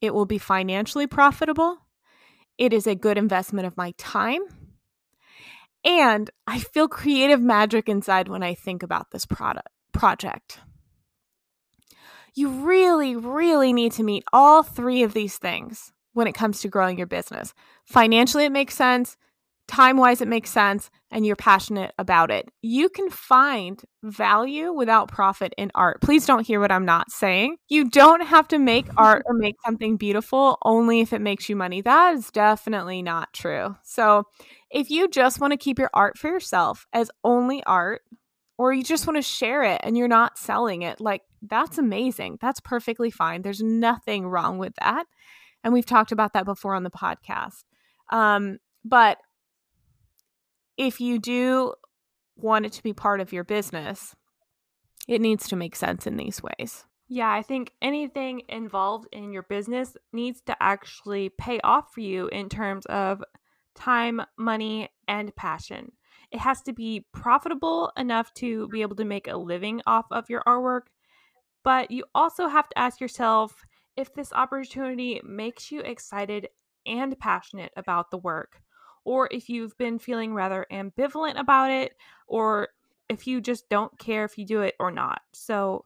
It 0.00 0.14
will 0.14 0.26
be 0.26 0.38
financially 0.38 1.06
profitable. 1.06 1.78
It 2.56 2.72
is 2.72 2.86
a 2.86 2.94
good 2.94 3.18
investment 3.18 3.66
of 3.66 3.76
my 3.76 3.92
time. 3.98 4.42
And 5.84 6.30
I 6.46 6.60
feel 6.60 6.88
creative 6.88 7.40
magic 7.40 7.88
inside 7.88 8.28
when 8.28 8.42
I 8.42 8.54
think 8.54 8.82
about 8.82 9.10
this 9.10 9.26
product 9.26 9.68
project. 9.94 10.60
You 12.34 12.48
really, 12.48 13.14
really 13.14 13.72
need 13.72 13.92
to 13.92 14.02
meet 14.02 14.24
all 14.32 14.62
three 14.62 15.02
of 15.04 15.14
these 15.14 15.38
things 15.38 15.92
when 16.12 16.26
it 16.26 16.34
comes 16.34 16.60
to 16.60 16.68
growing 16.68 16.98
your 16.98 17.06
business. 17.06 17.54
Financially, 17.84 18.44
it 18.44 18.52
makes 18.52 18.74
sense. 18.74 19.16
Time 19.66 19.96
wise, 19.96 20.20
it 20.20 20.28
makes 20.28 20.50
sense, 20.50 20.90
and 21.10 21.24
you're 21.24 21.36
passionate 21.36 21.94
about 21.98 22.30
it. 22.30 22.50
You 22.60 22.90
can 22.90 23.08
find 23.08 23.82
value 24.02 24.72
without 24.72 25.10
profit 25.10 25.54
in 25.56 25.70
art. 25.74 26.02
Please 26.02 26.26
don't 26.26 26.46
hear 26.46 26.60
what 26.60 26.70
I'm 26.70 26.84
not 26.84 27.10
saying. 27.10 27.56
You 27.68 27.88
don't 27.88 28.20
have 28.26 28.46
to 28.48 28.58
make 28.58 28.86
art 28.98 29.22
or 29.24 29.32
make 29.32 29.54
something 29.64 29.96
beautiful 29.96 30.58
only 30.64 31.00
if 31.00 31.14
it 31.14 31.22
makes 31.22 31.48
you 31.48 31.56
money. 31.56 31.80
That 31.80 32.14
is 32.14 32.30
definitely 32.30 33.00
not 33.00 33.32
true. 33.32 33.74
So, 33.82 34.24
if 34.70 34.90
you 34.90 35.08
just 35.08 35.40
want 35.40 35.52
to 35.52 35.56
keep 35.56 35.78
your 35.78 35.90
art 35.94 36.18
for 36.18 36.28
yourself 36.28 36.86
as 36.92 37.10
only 37.22 37.62
art, 37.64 38.02
or 38.56 38.72
you 38.72 38.82
just 38.82 39.06
want 39.06 39.16
to 39.16 39.22
share 39.22 39.62
it 39.62 39.80
and 39.82 39.96
you're 39.96 40.08
not 40.08 40.38
selling 40.38 40.82
it, 40.82 41.00
like 41.00 41.22
that's 41.42 41.78
amazing. 41.78 42.38
That's 42.40 42.60
perfectly 42.60 43.10
fine. 43.10 43.42
There's 43.42 43.62
nothing 43.62 44.26
wrong 44.26 44.58
with 44.58 44.74
that. 44.80 45.06
And 45.62 45.72
we've 45.72 45.86
talked 45.86 46.12
about 46.12 46.34
that 46.34 46.44
before 46.44 46.74
on 46.74 46.82
the 46.82 46.90
podcast. 46.90 47.64
Um, 48.10 48.58
but 48.84 49.18
if 50.76 51.00
you 51.00 51.18
do 51.18 51.74
want 52.36 52.66
it 52.66 52.72
to 52.72 52.82
be 52.82 52.92
part 52.92 53.20
of 53.20 53.32
your 53.32 53.44
business, 53.44 54.14
it 55.08 55.20
needs 55.20 55.48
to 55.48 55.56
make 55.56 55.76
sense 55.76 56.06
in 56.06 56.16
these 56.16 56.42
ways. 56.42 56.84
Yeah, 57.08 57.30
I 57.30 57.42
think 57.42 57.72
anything 57.82 58.42
involved 58.48 59.08
in 59.12 59.32
your 59.32 59.42
business 59.42 59.96
needs 60.12 60.40
to 60.42 60.56
actually 60.60 61.28
pay 61.28 61.60
off 61.60 61.92
for 61.92 62.00
you 62.00 62.28
in 62.28 62.48
terms 62.48 62.86
of 62.86 63.22
time, 63.74 64.22
money, 64.38 64.88
and 65.06 65.34
passion. 65.36 65.92
It 66.34 66.40
has 66.40 66.60
to 66.62 66.72
be 66.72 67.06
profitable 67.12 67.92
enough 67.96 68.34
to 68.34 68.66
be 68.66 68.82
able 68.82 68.96
to 68.96 69.04
make 69.04 69.28
a 69.28 69.36
living 69.36 69.80
off 69.86 70.06
of 70.10 70.28
your 70.28 70.42
artwork. 70.48 70.88
But 71.62 71.92
you 71.92 72.02
also 72.12 72.48
have 72.48 72.68
to 72.70 72.78
ask 72.78 73.00
yourself 73.00 73.64
if 73.96 74.12
this 74.12 74.32
opportunity 74.32 75.20
makes 75.24 75.70
you 75.70 75.80
excited 75.82 76.48
and 76.86 77.16
passionate 77.20 77.72
about 77.76 78.10
the 78.10 78.18
work, 78.18 78.60
or 79.04 79.28
if 79.30 79.48
you've 79.48 79.78
been 79.78 80.00
feeling 80.00 80.34
rather 80.34 80.66
ambivalent 80.72 81.38
about 81.38 81.70
it, 81.70 81.92
or 82.26 82.70
if 83.08 83.28
you 83.28 83.40
just 83.40 83.68
don't 83.68 83.96
care 84.00 84.24
if 84.24 84.36
you 84.36 84.44
do 84.44 84.62
it 84.62 84.74
or 84.80 84.90
not. 84.90 85.20
So, 85.32 85.84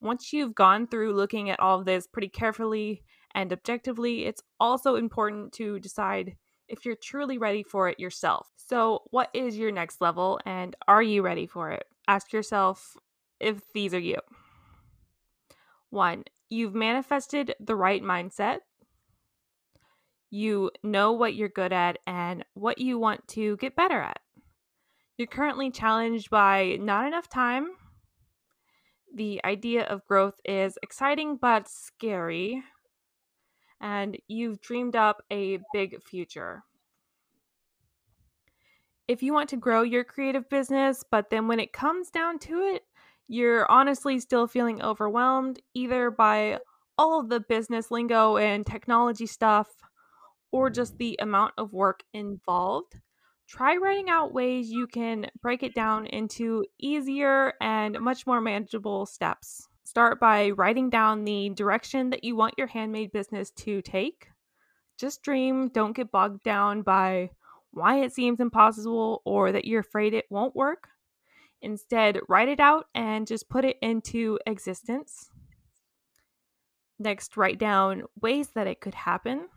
once 0.00 0.32
you've 0.32 0.54
gone 0.54 0.86
through 0.86 1.12
looking 1.12 1.50
at 1.50 1.60
all 1.60 1.78
of 1.78 1.84
this 1.84 2.06
pretty 2.06 2.30
carefully 2.30 3.02
and 3.34 3.52
objectively, 3.52 4.24
it's 4.24 4.42
also 4.58 4.94
important 4.94 5.52
to 5.52 5.78
decide 5.78 6.36
if 6.70 6.86
you're 6.86 6.96
truly 6.96 7.36
ready 7.36 7.62
for 7.62 7.88
it 7.88 8.00
yourself. 8.00 8.48
So, 8.56 9.02
what 9.10 9.28
is 9.34 9.58
your 9.58 9.72
next 9.72 10.00
level 10.00 10.40
and 10.46 10.76
are 10.88 11.02
you 11.02 11.22
ready 11.22 11.46
for 11.46 11.70
it? 11.70 11.84
Ask 12.08 12.32
yourself 12.32 12.96
if 13.40 13.60
these 13.72 13.92
are 13.92 13.98
you. 13.98 14.18
One, 15.90 16.24
you've 16.48 16.74
manifested 16.74 17.54
the 17.58 17.76
right 17.76 18.02
mindset. 18.02 18.58
You 20.30 20.70
know 20.84 21.12
what 21.12 21.34
you're 21.34 21.48
good 21.48 21.72
at 21.72 21.98
and 22.06 22.44
what 22.54 22.78
you 22.78 22.98
want 22.98 23.26
to 23.28 23.56
get 23.56 23.74
better 23.74 24.00
at. 24.00 24.20
You're 25.16 25.26
currently 25.26 25.70
challenged 25.70 26.30
by 26.30 26.78
not 26.80 27.06
enough 27.06 27.28
time. 27.28 27.68
The 29.12 29.40
idea 29.44 29.82
of 29.84 30.06
growth 30.06 30.40
is 30.44 30.78
exciting 30.82 31.36
but 31.36 31.68
scary 31.68 32.62
and 33.80 34.18
you've 34.28 34.60
dreamed 34.60 34.96
up 34.96 35.22
a 35.30 35.60
big 35.72 36.02
future. 36.02 36.64
If 39.08 39.22
you 39.22 39.32
want 39.32 39.48
to 39.50 39.56
grow 39.56 39.82
your 39.82 40.04
creative 40.04 40.48
business, 40.48 41.04
but 41.10 41.30
then 41.30 41.48
when 41.48 41.60
it 41.60 41.72
comes 41.72 42.10
down 42.10 42.38
to 42.40 42.60
it, 42.60 42.84
you're 43.28 43.70
honestly 43.70 44.20
still 44.20 44.46
feeling 44.46 44.82
overwhelmed 44.82 45.60
either 45.74 46.10
by 46.10 46.58
all 46.98 47.22
the 47.22 47.40
business 47.40 47.90
lingo 47.90 48.36
and 48.36 48.66
technology 48.66 49.26
stuff 49.26 49.68
or 50.52 50.70
just 50.70 50.98
the 50.98 51.18
amount 51.22 51.54
of 51.58 51.72
work 51.72 52.04
involved, 52.12 53.00
try 53.48 53.76
writing 53.76 54.10
out 54.10 54.34
ways 54.34 54.70
you 54.70 54.86
can 54.86 55.26
break 55.42 55.62
it 55.62 55.74
down 55.74 56.06
into 56.06 56.66
easier 56.78 57.54
and 57.60 58.00
much 58.00 58.26
more 58.26 58.40
manageable 58.42 59.06
steps. 59.06 59.69
Start 59.90 60.20
by 60.20 60.50
writing 60.50 60.88
down 60.88 61.24
the 61.24 61.50
direction 61.50 62.10
that 62.10 62.22
you 62.22 62.36
want 62.36 62.54
your 62.56 62.68
handmade 62.68 63.10
business 63.10 63.50
to 63.50 63.82
take. 63.82 64.28
Just 64.96 65.20
dream, 65.24 65.66
don't 65.66 65.96
get 65.96 66.12
bogged 66.12 66.44
down 66.44 66.82
by 66.82 67.30
why 67.72 67.98
it 67.98 68.12
seems 68.12 68.38
impossible 68.38 69.20
or 69.24 69.50
that 69.50 69.64
you're 69.64 69.80
afraid 69.80 70.14
it 70.14 70.26
won't 70.30 70.54
work. 70.54 70.86
Instead, 71.60 72.20
write 72.28 72.48
it 72.48 72.60
out 72.60 72.86
and 72.94 73.26
just 73.26 73.48
put 73.48 73.64
it 73.64 73.78
into 73.82 74.38
existence. 74.46 75.28
Next, 77.00 77.36
write 77.36 77.58
down 77.58 78.04
ways 78.22 78.50
that 78.54 78.68
it 78.68 78.80
could 78.80 78.94
happen. 78.94 79.48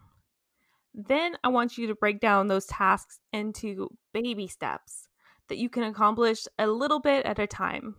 Then, 0.96 1.38
I 1.44 1.50
want 1.50 1.78
you 1.78 1.86
to 1.86 1.96
break 1.96 2.20
down 2.20 2.48
those 2.48 2.66
tasks 2.66 3.20
into 3.34 3.88
baby 4.16 4.48
steps 4.48 5.10
that 5.50 5.60
you 5.60 5.70
can 5.70 5.84
accomplish 5.84 6.48
a 6.58 6.66
little 6.66 7.00
bit 7.00 7.24
at 7.24 7.38
a 7.38 7.46
time. 7.46 7.94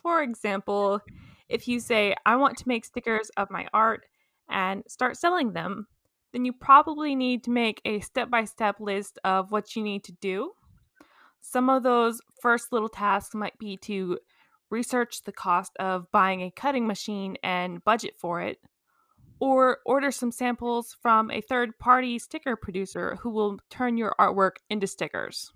For 0.00 0.22
example, 0.22 1.02
if 1.48 1.68
you 1.68 1.80
say, 1.80 2.14
I 2.24 2.36
want 2.36 2.58
to 2.58 2.68
make 2.68 2.84
stickers 2.84 3.30
of 3.36 3.50
my 3.50 3.66
art 3.72 4.06
and 4.48 4.82
start 4.88 5.16
selling 5.16 5.52
them, 5.52 5.86
then 6.32 6.44
you 6.44 6.52
probably 6.52 7.14
need 7.14 7.44
to 7.44 7.50
make 7.50 7.80
a 7.84 8.00
step 8.00 8.30
by 8.30 8.44
step 8.44 8.80
list 8.80 9.18
of 9.24 9.52
what 9.52 9.76
you 9.76 9.82
need 9.82 10.04
to 10.04 10.12
do. 10.20 10.52
Some 11.40 11.68
of 11.70 11.82
those 11.82 12.20
first 12.40 12.72
little 12.72 12.88
tasks 12.88 13.34
might 13.34 13.58
be 13.58 13.76
to 13.78 14.18
research 14.70 15.22
the 15.22 15.32
cost 15.32 15.72
of 15.78 16.10
buying 16.10 16.40
a 16.42 16.50
cutting 16.50 16.86
machine 16.86 17.36
and 17.42 17.84
budget 17.84 18.14
for 18.18 18.40
it, 18.40 18.58
or 19.38 19.78
order 19.84 20.10
some 20.10 20.32
samples 20.32 20.96
from 21.00 21.30
a 21.30 21.40
third 21.40 21.78
party 21.78 22.18
sticker 22.18 22.56
producer 22.56 23.16
who 23.20 23.30
will 23.30 23.58
turn 23.70 23.96
your 23.96 24.14
artwork 24.18 24.56
into 24.70 24.86
stickers. 24.86 25.52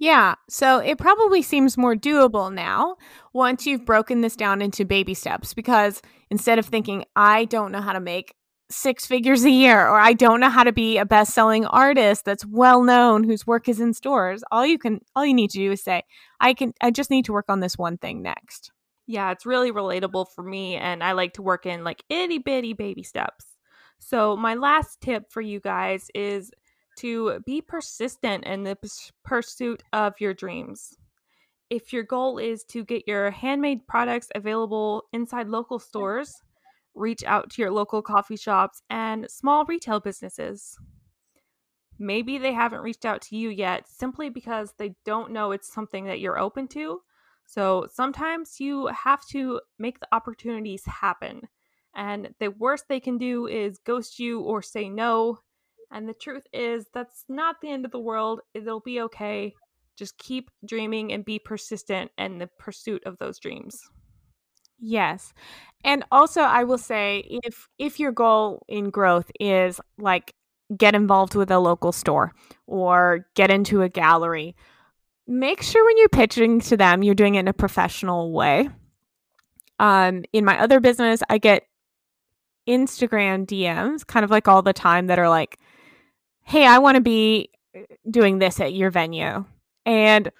Yeah, 0.00 0.36
so 0.48 0.78
it 0.78 0.96
probably 0.96 1.42
seems 1.42 1.76
more 1.76 1.94
doable 1.94 2.50
now 2.50 2.96
once 3.34 3.66
you've 3.66 3.84
broken 3.84 4.22
this 4.22 4.34
down 4.34 4.62
into 4.62 4.86
baby 4.86 5.12
steps 5.12 5.52
because 5.52 6.00
instead 6.30 6.58
of 6.58 6.64
thinking, 6.64 7.04
I 7.16 7.44
don't 7.44 7.70
know 7.70 7.82
how 7.82 7.92
to 7.92 8.00
make 8.00 8.34
six 8.70 9.04
figures 9.04 9.44
a 9.44 9.50
year 9.50 9.86
or 9.86 10.00
I 10.00 10.14
don't 10.14 10.40
know 10.40 10.48
how 10.48 10.64
to 10.64 10.72
be 10.72 10.96
a 10.96 11.04
best-selling 11.04 11.66
artist 11.66 12.24
that's 12.24 12.46
well 12.46 12.82
known 12.82 13.24
whose 13.24 13.46
work 13.46 13.68
is 13.68 13.78
in 13.78 13.92
stores, 13.92 14.42
all 14.50 14.64
you 14.64 14.78
can 14.78 15.00
all 15.14 15.26
you 15.26 15.34
need 15.34 15.50
to 15.50 15.58
do 15.58 15.72
is 15.72 15.84
say, 15.84 16.04
I 16.40 16.54
can 16.54 16.72
I 16.80 16.90
just 16.90 17.10
need 17.10 17.26
to 17.26 17.32
work 17.34 17.50
on 17.50 17.60
this 17.60 17.76
one 17.76 17.98
thing 17.98 18.22
next. 18.22 18.72
Yeah, 19.06 19.32
it's 19.32 19.44
really 19.44 19.70
relatable 19.70 20.28
for 20.34 20.42
me 20.42 20.76
and 20.76 21.04
I 21.04 21.12
like 21.12 21.34
to 21.34 21.42
work 21.42 21.66
in 21.66 21.84
like 21.84 22.02
itty 22.08 22.38
bitty 22.38 22.72
baby 22.72 23.02
steps. 23.02 23.44
So 23.98 24.34
my 24.34 24.54
last 24.54 25.02
tip 25.02 25.30
for 25.30 25.42
you 25.42 25.60
guys 25.60 26.10
is 26.14 26.50
to 27.00 27.40
be 27.46 27.60
persistent 27.60 28.44
in 28.44 28.64
the 28.64 28.76
pursuit 29.24 29.82
of 29.92 30.14
your 30.20 30.34
dreams. 30.34 30.96
If 31.68 31.92
your 31.92 32.02
goal 32.02 32.38
is 32.38 32.64
to 32.64 32.84
get 32.84 33.06
your 33.06 33.30
handmade 33.30 33.86
products 33.86 34.28
available 34.34 35.04
inside 35.12 35.48
local 35.48 35.78
stores, 35.78 36.42
reach 36.94 37.22
out 37.24 37.50
to 37.50 37.62
your 37.62 37.70
local 37.70 38.02
coffee 38.02 38.36
shops 38.36 38.82
and 38.90 39.30
small 39.30 39.64
retail 39.64 40.00
businesses. 40.00 40.76
Maybe 41.98 42.38
they 42.38 42.52
haven't 42.52 42.80
reached 42.80 43.04
out 43.04 43.22
to 43.22 43.36
you 43.36 43.50
yet 43.50 43.86
simply 43.86 44.30
because 44.30 44.72
they 44.78 44.94
don't 45.04 45.32
know 45.32 45.52
it's 45.52 45.72
something 45.72 46.06
that 46.06 46.18
you're 46.18 46.38
open 46.38 46.66
to. 46.68 47.02
So 47.46 47.86
sometimes 47.92 48.58
you 48.58 48.86
have 48.86 49.26
to 49.28 49.60
make 49.78 50.00
the 50.00 50.08
opportunities 50.12 50.84
happen. 50.86 51.42
And 51.94 52.34
the 52.38 52.48
worst 52.48 52.86
they 52.88 53.00
can 53.00 53.18
do 53.18 53.46
is 53.46 53.78
ghost 53.78 54.18
you 54.18 54.40
or 54.40 54.62
say 54.62 54.88
no 54.88 55.38
and 55.90 56.08
the 56.08 56.14
truth 56.14 56.46
is, 56.52 56.86
that's 56.94 57.24
not 57.28 57.56
the 57.60 57.70
end 57.70 57.84
of 57.84 57.90
the 57.90 57.98
world. 57.98 58.40
It'll 58.54 58.80
be 58.80 59.00
okay. 59.02 59.54
Just 59.96 60.18
keep 60.18 60.50
dreaming 60.64 61.12
and 61.12 61.24
be 61.24 61.38
persistent 61.38 62.10
in 62.16 62.38
the 62.38 62.48
pursuit 62.58 63.02
of 63.04 63.18
those 63.18 63.38
dreams. 63.38 63.80
Yes. 64.78 65.34
And 65.84 66.04
also 66.10 66.40
I 66.40 66.64
will 66.64 66.78
say 66.78 67.22
if 67.44 67.68
if 67.78 68.00
your 68.00 68.12
goal 68.12 68.64
in 68.66 68.90
growth 68.90 69.30
is 69.38 69.80
like 69.98 70.34
get 70.76 70.94
involved 70.94 71.34
with 71.34 71.50
a 71.50 71.58
local 71.58 71.92
store 71.92 72.32
or 72.66 73.26
get 73.34 73.50
into 73.50 73.82
a 73.82 73.88
gallery, 73.88 74.56
make 75.26 75.62
sure 75.62 75.84
when 75.84 75.98
you're 75.98 76.08
pitching 76.08 76.60
to 76.60 76.76
them 76.76 77.02
you're 77.02 77.14
doing 77.14 77.34
it 77.34 77.40
in 77.40 77.48
a 77.48 77.52
professional 77.52 78.32
way. 78.32 78.70
Um 79.78 80.24
in 80.32 80.46
my 80.46 80.58
other 80.58 80.80
business, 80.80 81.22
I 81.28 81.36
get 81.36 81.64
Instagram 82.66 83.46
DMs 83.46 84.06
kind 84.06 84.24
of 84.24 84.30
like 84.30 84.48
all 84.48 84.62
the 84.62 84.72
time 84.72 85.08
that 85.08 85.18
are 85.18 85.28
like 85.28 85.58
hey, 86.50 86.66
I 86.66 86.78
want 86.78 86.96
to 86.96 87.00
be 87.00 87.48
uh, 87.76 87.82
doing 88.10 88.40
this 88.40 88.58
at 88.58 88.74
your 88.74 88.90
venue. 88.90 89.44
And 89.86 90.32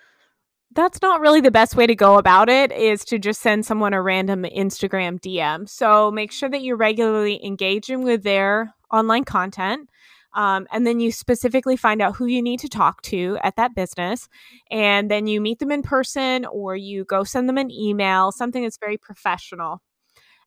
that's 0.75 1.01
not 1.03 1.21
really 1.21 1.41
the 1.41 1.53
best 1.53 1.77
way 1.77 1.87
to 1.87 1.95
go 1.95 2.19
about 2.19 2.49
it 2.49 2.73
is 2.73 3.05
to 3.05 3.19
just 3.21 3.41
send 3.41 3.65
someone 3.65 3.95
a 3.95 4.03
random 4.03 4.43
Instagram 4.43 5.21
DM. 5.21 5.69
So 5.69 6.11
make 6.11 6.33
sure 6.33 6.49
that 6.49 6.63
you're 6.63 6.77
regularly 6.77 7.45
engaging 7.45 8.03
with 8.03 8.25
their 8.25 8.75
online 8.91 9.23
content. 9.23 9.89
Um, 10.35 10.67
and 10.73 10.85
then 10.85 10.99
you 10.99 11.13
specifically 11.13 11.77
find 11.77 12.03
out 12.03 12.17
who 12.17 12.27
you 12.27 12.43
need 12.43 12.59
to 12.61 12.69
talk 12.69 13.03
to 13.03 13.39
at 13.45 13.55
that 13.55 13.77
business. 13.77 14.29
And 14.69 15.09
then 15.09 15.29
you 15.29 15.41
meet 15.41 15.61
them 15.61 15.71
in 15.71 15.83
person 15.83 16.45
or 16.45 16.75
you 16.75 17.05
go 17.05 17.23
send 17.23 17.49
them 17.49 17.59
an 17.59 17.71
email, 17.71 18.33
something 18.33 18.65
that's 18.65 18.79
very 18.79 18.99
professional. 18.99 19.81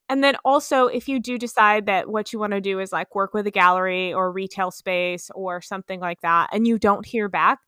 And 0.08 0.22
then 0.22 0.36
also, 0.44 0.86
if 0.86 1.08
you 1.08 1.18
do 1.18 1.38
decide 1.38 1.86
that 1.86 2.08
what 2.08 2.32
you 2.32 2.38
want 2.38 2.52
to 2.52 2.60
do 2.60 2.78
is 2.78 2.92
like 2.92 3.14
work 3.14 3.32
with 3.32 3.46
a 3.46 3.50
gallery 3.50 4.12
or 4.12 4.30
retail 4.30 4.70
space 4.70 5.30
or 5.34 5.60
something 5.62 6.00
like 6.00 6.20
that, 6.20 6.50
and 6.52 6.66
you 6.66 6.78
don't 6.78 7.06
hear 7.06 7.28
back, 7.28 7.60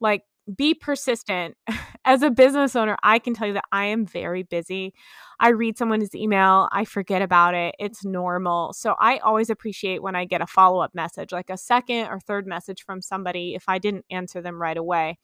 like 0.00 0.22
be 0.56 0.74
persistent. 0.74 1.56
As 2.06 2.22
a 2.22 2.30
business 2.30 2.76
owner, 2.76 2.98
I 3.02 3.18
can 3.18 3.32
tell 3.32 3.46
you 3.46 3.54
that 3.54 3.64
I 3.72 3.86
am 3.86 4.04
very 4.04 4.42
busy. 4.42 4.92
I 5.40 5.50
read 5.50 5.78
someone's 5.78 6.14
email, 6.14 6.68
I 6.70 6.84
forget 6.84 7.22
about 7.22 7.54
it. 7.54 7.74
It's 7.78 8.04
normal. 8.04 8.74
So 8.74 8.94
I 8.98 9.18
always 9.18 9.48
appreciate 9.48 10.02
when 10.02 10.14
I 10.14 10.26
get 10.26 10.42
a 10.42 10.46
follow 10.46 10.80
up 10.80 10.94
message, 10.94 11.32
like 11.32 11.48
a 11.48 11.56
second 11.56 12.08
or 12.08 12.20
third 12.20 12.46
message 12.46 12.84
from 12.84 13.00
somebody 13.00 13.54
if 13.54 13.64
I 13.68 13.78
didn't 13.78 14.04
answer 14.10 14.42
them 14.42 14.60
right 14.60 14.76
away. 14.76 15.18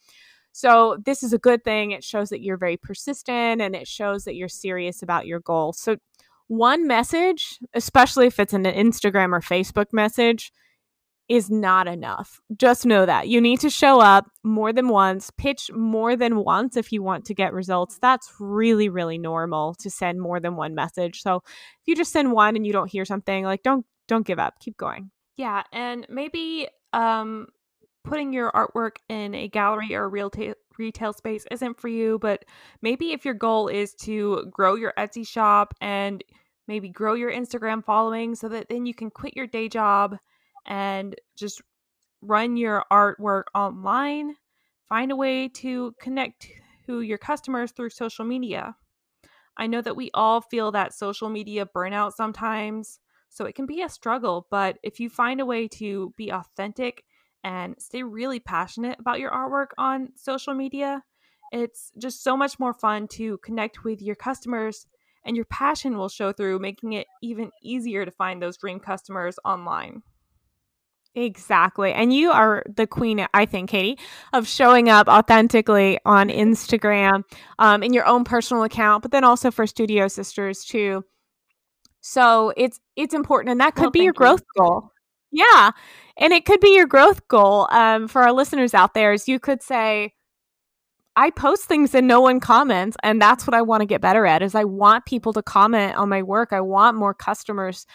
So, 0.52 0.98
this 1.04 1.22
is 1.22 1.32
a 1.32 1.38
good 1.38 1.62
thing. 1.62 1.92
It 1.92 2.02
shows 2.02 2.30
that 2.30 2.42
you're 2.42 2.56
very 2.56 2.76
persistent 2.76 3.60
and 3.62 3.76
it 3.76 3.86
shows 3.86 4.24
that 4.24 4.34
you're 4.34 4.48
serious 4.48 5.00
about 5.02 5.26
your 5.26 5.38
goal. 5.40 5.72
So, 5.72 5.96
one 6.50 6.88
message, 6.88 7.60
especially 7.74 8.26
if 8.26 8.40
it's 8.40 8.52
an 8.52 8.64
Instagram 8.64 9.32
or 9.32 9.40
Facebook 9.40 9.92
message, 9.92 10.52
is 11.28 11.48
not 11.48 11.86
enough. 11.86 12.40
Just 12.56 12.84
know 12.84 13.06
that 13.06 13.28
you 13.28 13.40
need 13.40 13.60
to 13.60 13.70
show 13.70 14.00
up 14.00 14.28
more 14.42 14.72
than 14.72 14.88
once, 14.88 15.30
pitch 15.38 15.70
more 15.72 16.16
than 16.16 16.42
once 16.42 16.76
if 16.76 16.90
you 16.90 17.04
want 17.04 17.24
to 17.26 17.34
get 17.34 17.52
results. 17.52 18.00
That's 18.02 18.32
really, 18.40 18.88
really 18.88 19.16
normal 19.16 19.74
to 19.76 19.88
send 19.90 20.20
more 20.20 20.40
than 20.40 20.56
one 20.56 20.74
message. 20.74 21.22
So 21.22 21.36
if 21.36 21.86
you 21.86 21.94
just 21.94 22.10
send 22.10 22.32
one 22.32 22.56
and 22.56 22.66
you 22.66 22.72
don't 22.72 22.90
hear 22.90 23.04
something, 23.04 23.44
like 23.44 23.62
don't 23.62 23.86
don't 24.08 24.26
give 24.26 24.40
up. 24.40 24.58
Keep 24.58 24.76
going. 24.76 25.12
Yeah, 25.36 25.62
and 25.72 26.04
maybe 26.10 26.66
um 26.92 27.46
putting 28.02 28.32
your 28.32 28.50
artwork 28.50 28.96
in 29.08 29.36
a 29.36 29.46
gallery 29.46 29.94
or 29.94 30.02
a 30.02 30.08
real 30.08 30.30
ta- 30.30 30.54
retail 30.80 31.12
space 31.12 31.44
isn't 31.50 31.78
for 31.78 31.88
you, 31.88 32.18
but 32.18 32.44
maybe 32.82 33.12
if 33.12 33.24
your 33.24 33.34
goal 33.34 33.68
is 33.68 33.94
to 33.94 34.46
grow 34.50 34.74
your 34.74 34.92
Etsy 34.98 35.26
shop 35.26 35.74
and 35.80 36.24
maybe 36.66 36.88
grow 36.88 37.14
your 37.14 37.30
Instagram 37.30 37.84
following 37.84 38.34
so 38.34 38.48
that 38.48 38.68
then 38.68 38.86
you 38.86 38.94
can 38.94 39.10
quit 39.10 39.36
your 39.36 39.46
day 39.46 39.68
job 39.68 40.16
and 40.66 41.14
just 41.36 41.60
run 42.22 42.56
your 42.56 42.84
artwork 42.90 43.44
online, 43.54 44.34
find 44.88 45.12
a 45.12 45.16
way 45.16 45.48
to 45.48 45.94
connect 46.00 46.48
to 46.86 47.02
your 47.02 47.18
customers 47.18 47.70
through 47.72 47.90
social 47.90 48.24
media. 48.24 48.74
I 49.56 49.66
know 49.66 49.82
that 49.82 49.96
we 49.96 50.10
all 50.14 50.40
feel 50.40 50.72
that 50.72 50.94
social 50.94 51.28
media 51.28 51.66
burnout 51.66 52.12
sometimes, 52.12 52.98
so 53.28 53.44
it 53.44 53.54
can 53.54 53.66
be 53.66 53.82
a 53.82 53.88
struggle, 53.88 54.46
but 54.50 54.78
if 54.82 54.98
you 54.98 55.08
find 55.08 55.40
a 55.40 55.46
way 55.46 55.68
to 55.68 56.12
be 56.16 56.32
authentic 56.32 57.04
and 57.44 57.74
stay 57.78 58.02
really 58.02 58.40
passionate 58.40 58.98
about 58.98 59.20
your 59.20 59.30
artwork 59.30 59.68
on 59.78 60.10
social 60.16 60.54
media, 60.54 61.02
it's 61.52 61.92
just 61.98 62.22
so 62.22 62.36
much 62.36 62.58
more 62.58 62.74
fun 62.74 63.08
to 63.08 63.38
connect 63.38 63.84
with 63.84 64.00
your 64.00 64.16
customers 64.16 64.86
and 65.24 65.36
your 65.36 65.44
passion 65.46 65.96
will 65.98 66.08
show 66.08 66.32
through, 66.32 66.58
making 66.58 66.94
it 66.94 67.06
even 67.22 67.50
easier 67.62 68.04
to 68.04 68.10
find 68.10 68.42
those 68.42 68.56
dream 68.56 68.80
customers 68.80 69.38
online. 69.44 70.02
Exactly. 71.14 71.92
And 71.92 72.14
you 72.14 72.30
are 72.30 72.62
the 72.74 72.86
queen, 72.86 73.26
I 73.34 73.44
think, 73.44 73.70
Katie, 73.70 73.98
of 74.32 74.46
showing 74.46 74.88
up 74.88 75.08
authentically 75.08 75.98
on 76.06 76.28
Instagram 76.28 77.24
um, 77.58 77.82
in 77.82 77.92
your 77.92 78.06
own 78.06 78.22
personal 78.24 78.62
account, 78.62 79.02
but 79.02 79.10
then 79.10 79.24
also 79.24 79.50
for 79.50 79.66
Studio 79.66 80.06
Sisters 80.06 80.64
too. 80.64 81.04
So 82.00 82.52
it's 82.56 82.80
it's 82.96 83.12
important, 83.12 83.50
and 83.50 83.60
that 83.60 83.74
could 83.74 83.82
well, 83.82 83.90
be 83.90 84.00
your 84.00 84.12
growth 84.12 84.42
you. 84.56 84.62
goal. 84.62 84.92
Yeah, 85.32 85.70
and 86.16 86.32
it 86.32 86.44
could 86.44 86.60
be 86.60 86.74
your 86.74 86.86
growth 86.86 87.26
goal 87.28 87.68
um, 87.70 88.08
for 88.08 88.22
our 88.22 88.32
listeners 88.32 88.74
out 88.74 88.94
there. 88.94 89.12
Is 89.12 89.28
you 89.28 89.38
could 89.38 89.62
say, 89.62 90.12
I 91.16 91.30
post 91.30 91.64
things 91.64 91.94
and 91.94 92.06
no 92.06 92.20
one 92.20 92.40
comments, 92.40 92.96
and 93.02 93.20
that's 93.20 93.46
what 93.46 93.54
I 93.54 93.62
want 93.62 93.82
to 93.82 93.86
get 93.86 94.00
better 94.00 94.26
at. 94.26 94.42
Is 94.42 94.54
I 94.54 94.64
want 94.64 95.06
people 95.06 95.32
to 95.34 95.42
comment 95.42 95.96
on 95.96 96.08
my 96.08 96.22
work. 96.22 96.52
I 96.52 96.60
want 96.60 96.96
more 96.96 97.14
customers 97.14 97.86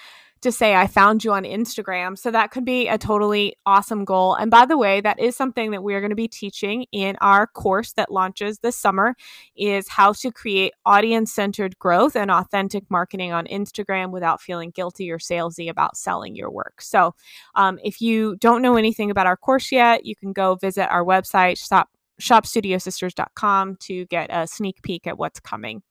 to 0.42 0.52
say 0.52 0.76
I 0.76 0.88
found 0.88 1.24
you 1.24 1.32
on 1.34 1.44
Instagram. 1.44 2.18
So 2.18 2.30
that 2.32 2.52
could 2.52 2.66
be 2.66 2.88
a 2.88 2.98
totally 2.98 3.56
awesome 3.66 4.06
goal. 4.06 4.36
And 4.36 4.52
by 4.52 4.66
the 4.66 4.78
way, 4.78 5.02
that 5.02 5.20
is 5.20 5.36
something 5.36 5.72
that 5.72 5.84
we 5.84 5.96
are 5.96 6.02
going 6.02 6.12
to 6.12 6.16
be 6.16 6.28
teaching 6.28 6.86
in 6.92 7.18
our 7.22 7.48
course 7.48 7.94
that 7.94 8.12
launches 8.12 8.60
this 8.60 8.76
summer 8.76 9.16
is 9.56 9.90
how 9.90 10.14
to 10.14 10.32
create 10.32 10.74
audience-centered 10.86 11.80
growth 11.80 12.16
and 12.16 12.30
authentic 12.30 12.84
marketing 12.90 13.32
on 13.32 13.46
Instagram 13.48 14.12
without 14.12 14.42
feeling 14.42 14.70
guilty 14.70 15.10
or 15.10 15.18
salesy 15.18 15.70
about 15.70 15.98
selling 15.98 16.36
your 16.36 16.52
work. 16.52 16.82
So 16.82 17.16
um, 17.56 17.80
if 17.84 18.02
you 18.02 18.36
don't 18.38 18.62
know 18.62 18.78
anything 18.78 19.10
about 19.10 19.28
our 19.28 19.38
course 19.38 19.72
yet, 19.72 20.06
you 20.06 20.16
can 20.16 20.32
go 20.34 20.56
visit 20.56 20.92
our 20.92 21.04
website, 21.04 21.58
stop 21.58 21.90
shopstudiosisters.com 22.22 23.76
to 23.78 24.06
get 24.06 24.30
a 24.30 24.48
sneak 24.48 24.82
peek 24.82 25.06
at 25.08 25.18
what's 25.18 25.40
coming. 25.40 25.82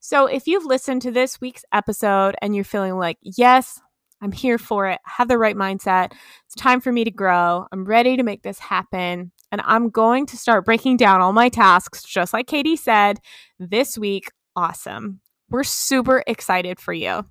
So, 0.00 0.26
if 0.26 0.46
you've 0.46 0.64
listened 0.64 1.02
to 1.02 1.10
this 1.10 1.40
week's 1.40 1.64
episode 1.72 2.36
and 2.40 2.54
you're 2.54 2.64
feeling 2.64 2.96
like, 2.96 3.18
yes, 3.22 3.80
I'm 4.20 4.32
here 4.32 4.58
for 4.58 4.88
it, 4.88 5.00
I 5.06 5.10
have 5.18 5.28
the 5.28 5.38
right 5.38 5.56
mindset, 5.56 6.12
it's 6.46 6.54
time 6.54 6.80
for 6.80 6.92
me 6.92 7.04
to 7.04 7.10
grow, 7.10 7.66
I'm 7.72 7.84
ready 7.84 8.16
to 8.16 8.22
make 8.22 8.42
this 8.42 8.58
happen, 8.58 9.32
and 9.52 9.60
I'm 9.64 9.90
going 9.90 10.26
to 10.26 10.36
start 10.36 10.64
breaking 10.64 10.96
down 10.96 11.20
all 11.20 11.32
my 11.32 11.48
tasks, 11.48 12.02
just 12.02 12.32
like 12.32 12.46
Katie 12.46 12.76
said, 12.76 13.20
this 13.58 13.98
week, 13.98 14.30
awesome. 14.54 15.20
We're 15.50 15.64
super 15.64 16.24
excited 16.26 16.80
for 16.80 16.92
you. 16.92 17.24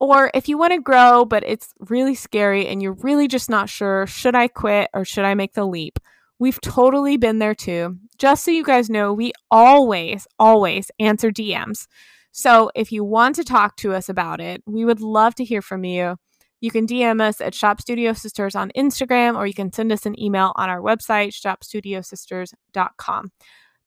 Or 0.00 0.30
if 0.34 0.48
you 0.48 0.58
want 0.58 0.72
to 0.72 0.80
grow, 0.80 1.24
but 1.24 1.44
it's 1.46 1.72
really 1.78 2.14
scary 2.14 2.66
and 2.66 2.82
you're 2.82 2.92
really 2.92 3.28
just 3.28 3.48
not 3.48 3.68
sure, 3.68 4.06
should 4.06 4.34
I 4.34 4.48
quit 4.48 4.90
or 4.92 5.04
should 5.04 5.24
I 5.24 5.34
make 5.34 5.54
the 5.54 5.66
leap? 5.66 5.98
We've 6.44 6.60
totally 6.60 7.16
been 7.16 7.38
there 7.38 7.54
too. 7.54 7.96
Just 8.18 8.44
so 8.44 8.50
you 8.50 8.64
guys 8.64 8.90
know, 8.90 9.14
we 9.14 9.32
always, 9.50 10.26
always 10.38 10.90
answer 10.98 11.30
DMs. 11.30 11.86
So 12.32 12.70
if 12.74 12.92
you 12.92 13.02
want 13.02 13.36
to 13.36 13.44
talk 13.44 13.78
to 13.78 13.94
us 13.94 14.10
about 14.10 14.42
it, 14.42 14.62
we 14.66 14.84
would 14.84 15.00
love 15.00 15.34
to 15.36 15.44
hear 15.44 15.62
from 15.62 15.84
you. 15.84 16.16
You 16.60 16.70
can 16.70 16.86
DM 16.86 17.22
us 17.22 17.40
at 17.40 17.54
Shop 17.54 17.80
Studio 17.80 18.12
Sisters 18.12 18.54
on 18.54 18.72
Instagram, 18.76 19.38
or 19.38 19.46
you 19.46 19.54
can 19.54 19.72
send 19.72 19.90
us 19.90 20.04
an 20.04 20.20
email 20.20 20.52
on 20.56 20.68
our 20.68 20.82
website, 20.82 21.32
shopstudiosisters.com. 21.32 23.32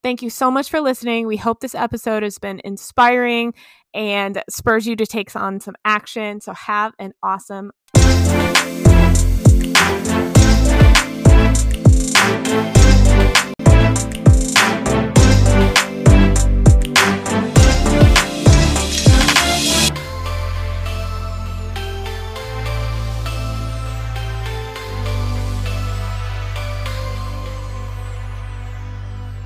Thank 0.01 0.23
you 0.23 0.31
so 0.31 0.49
much 0.49 0.71
for 0.71 0.81
listening. 0.81 1.27
We 1.27 1.37
hope 1.37 1.59
this 1.59 1.75
episode 1.75 2.23
has 2.23 2.39
been 2.39 2.59
inspiring 2.65 3.53
and 3.93 4.41
spurs 4.49 4.87
you 4.87 4.95
to 4.95 5.05
take 5.05 5.35
on 5.35 5.59
some 5.59 5.75
action. 5.85 6.41
So 6.41 6.53
have 6.53 6.93
an 6.97 7.13
awesome 7.21 7.69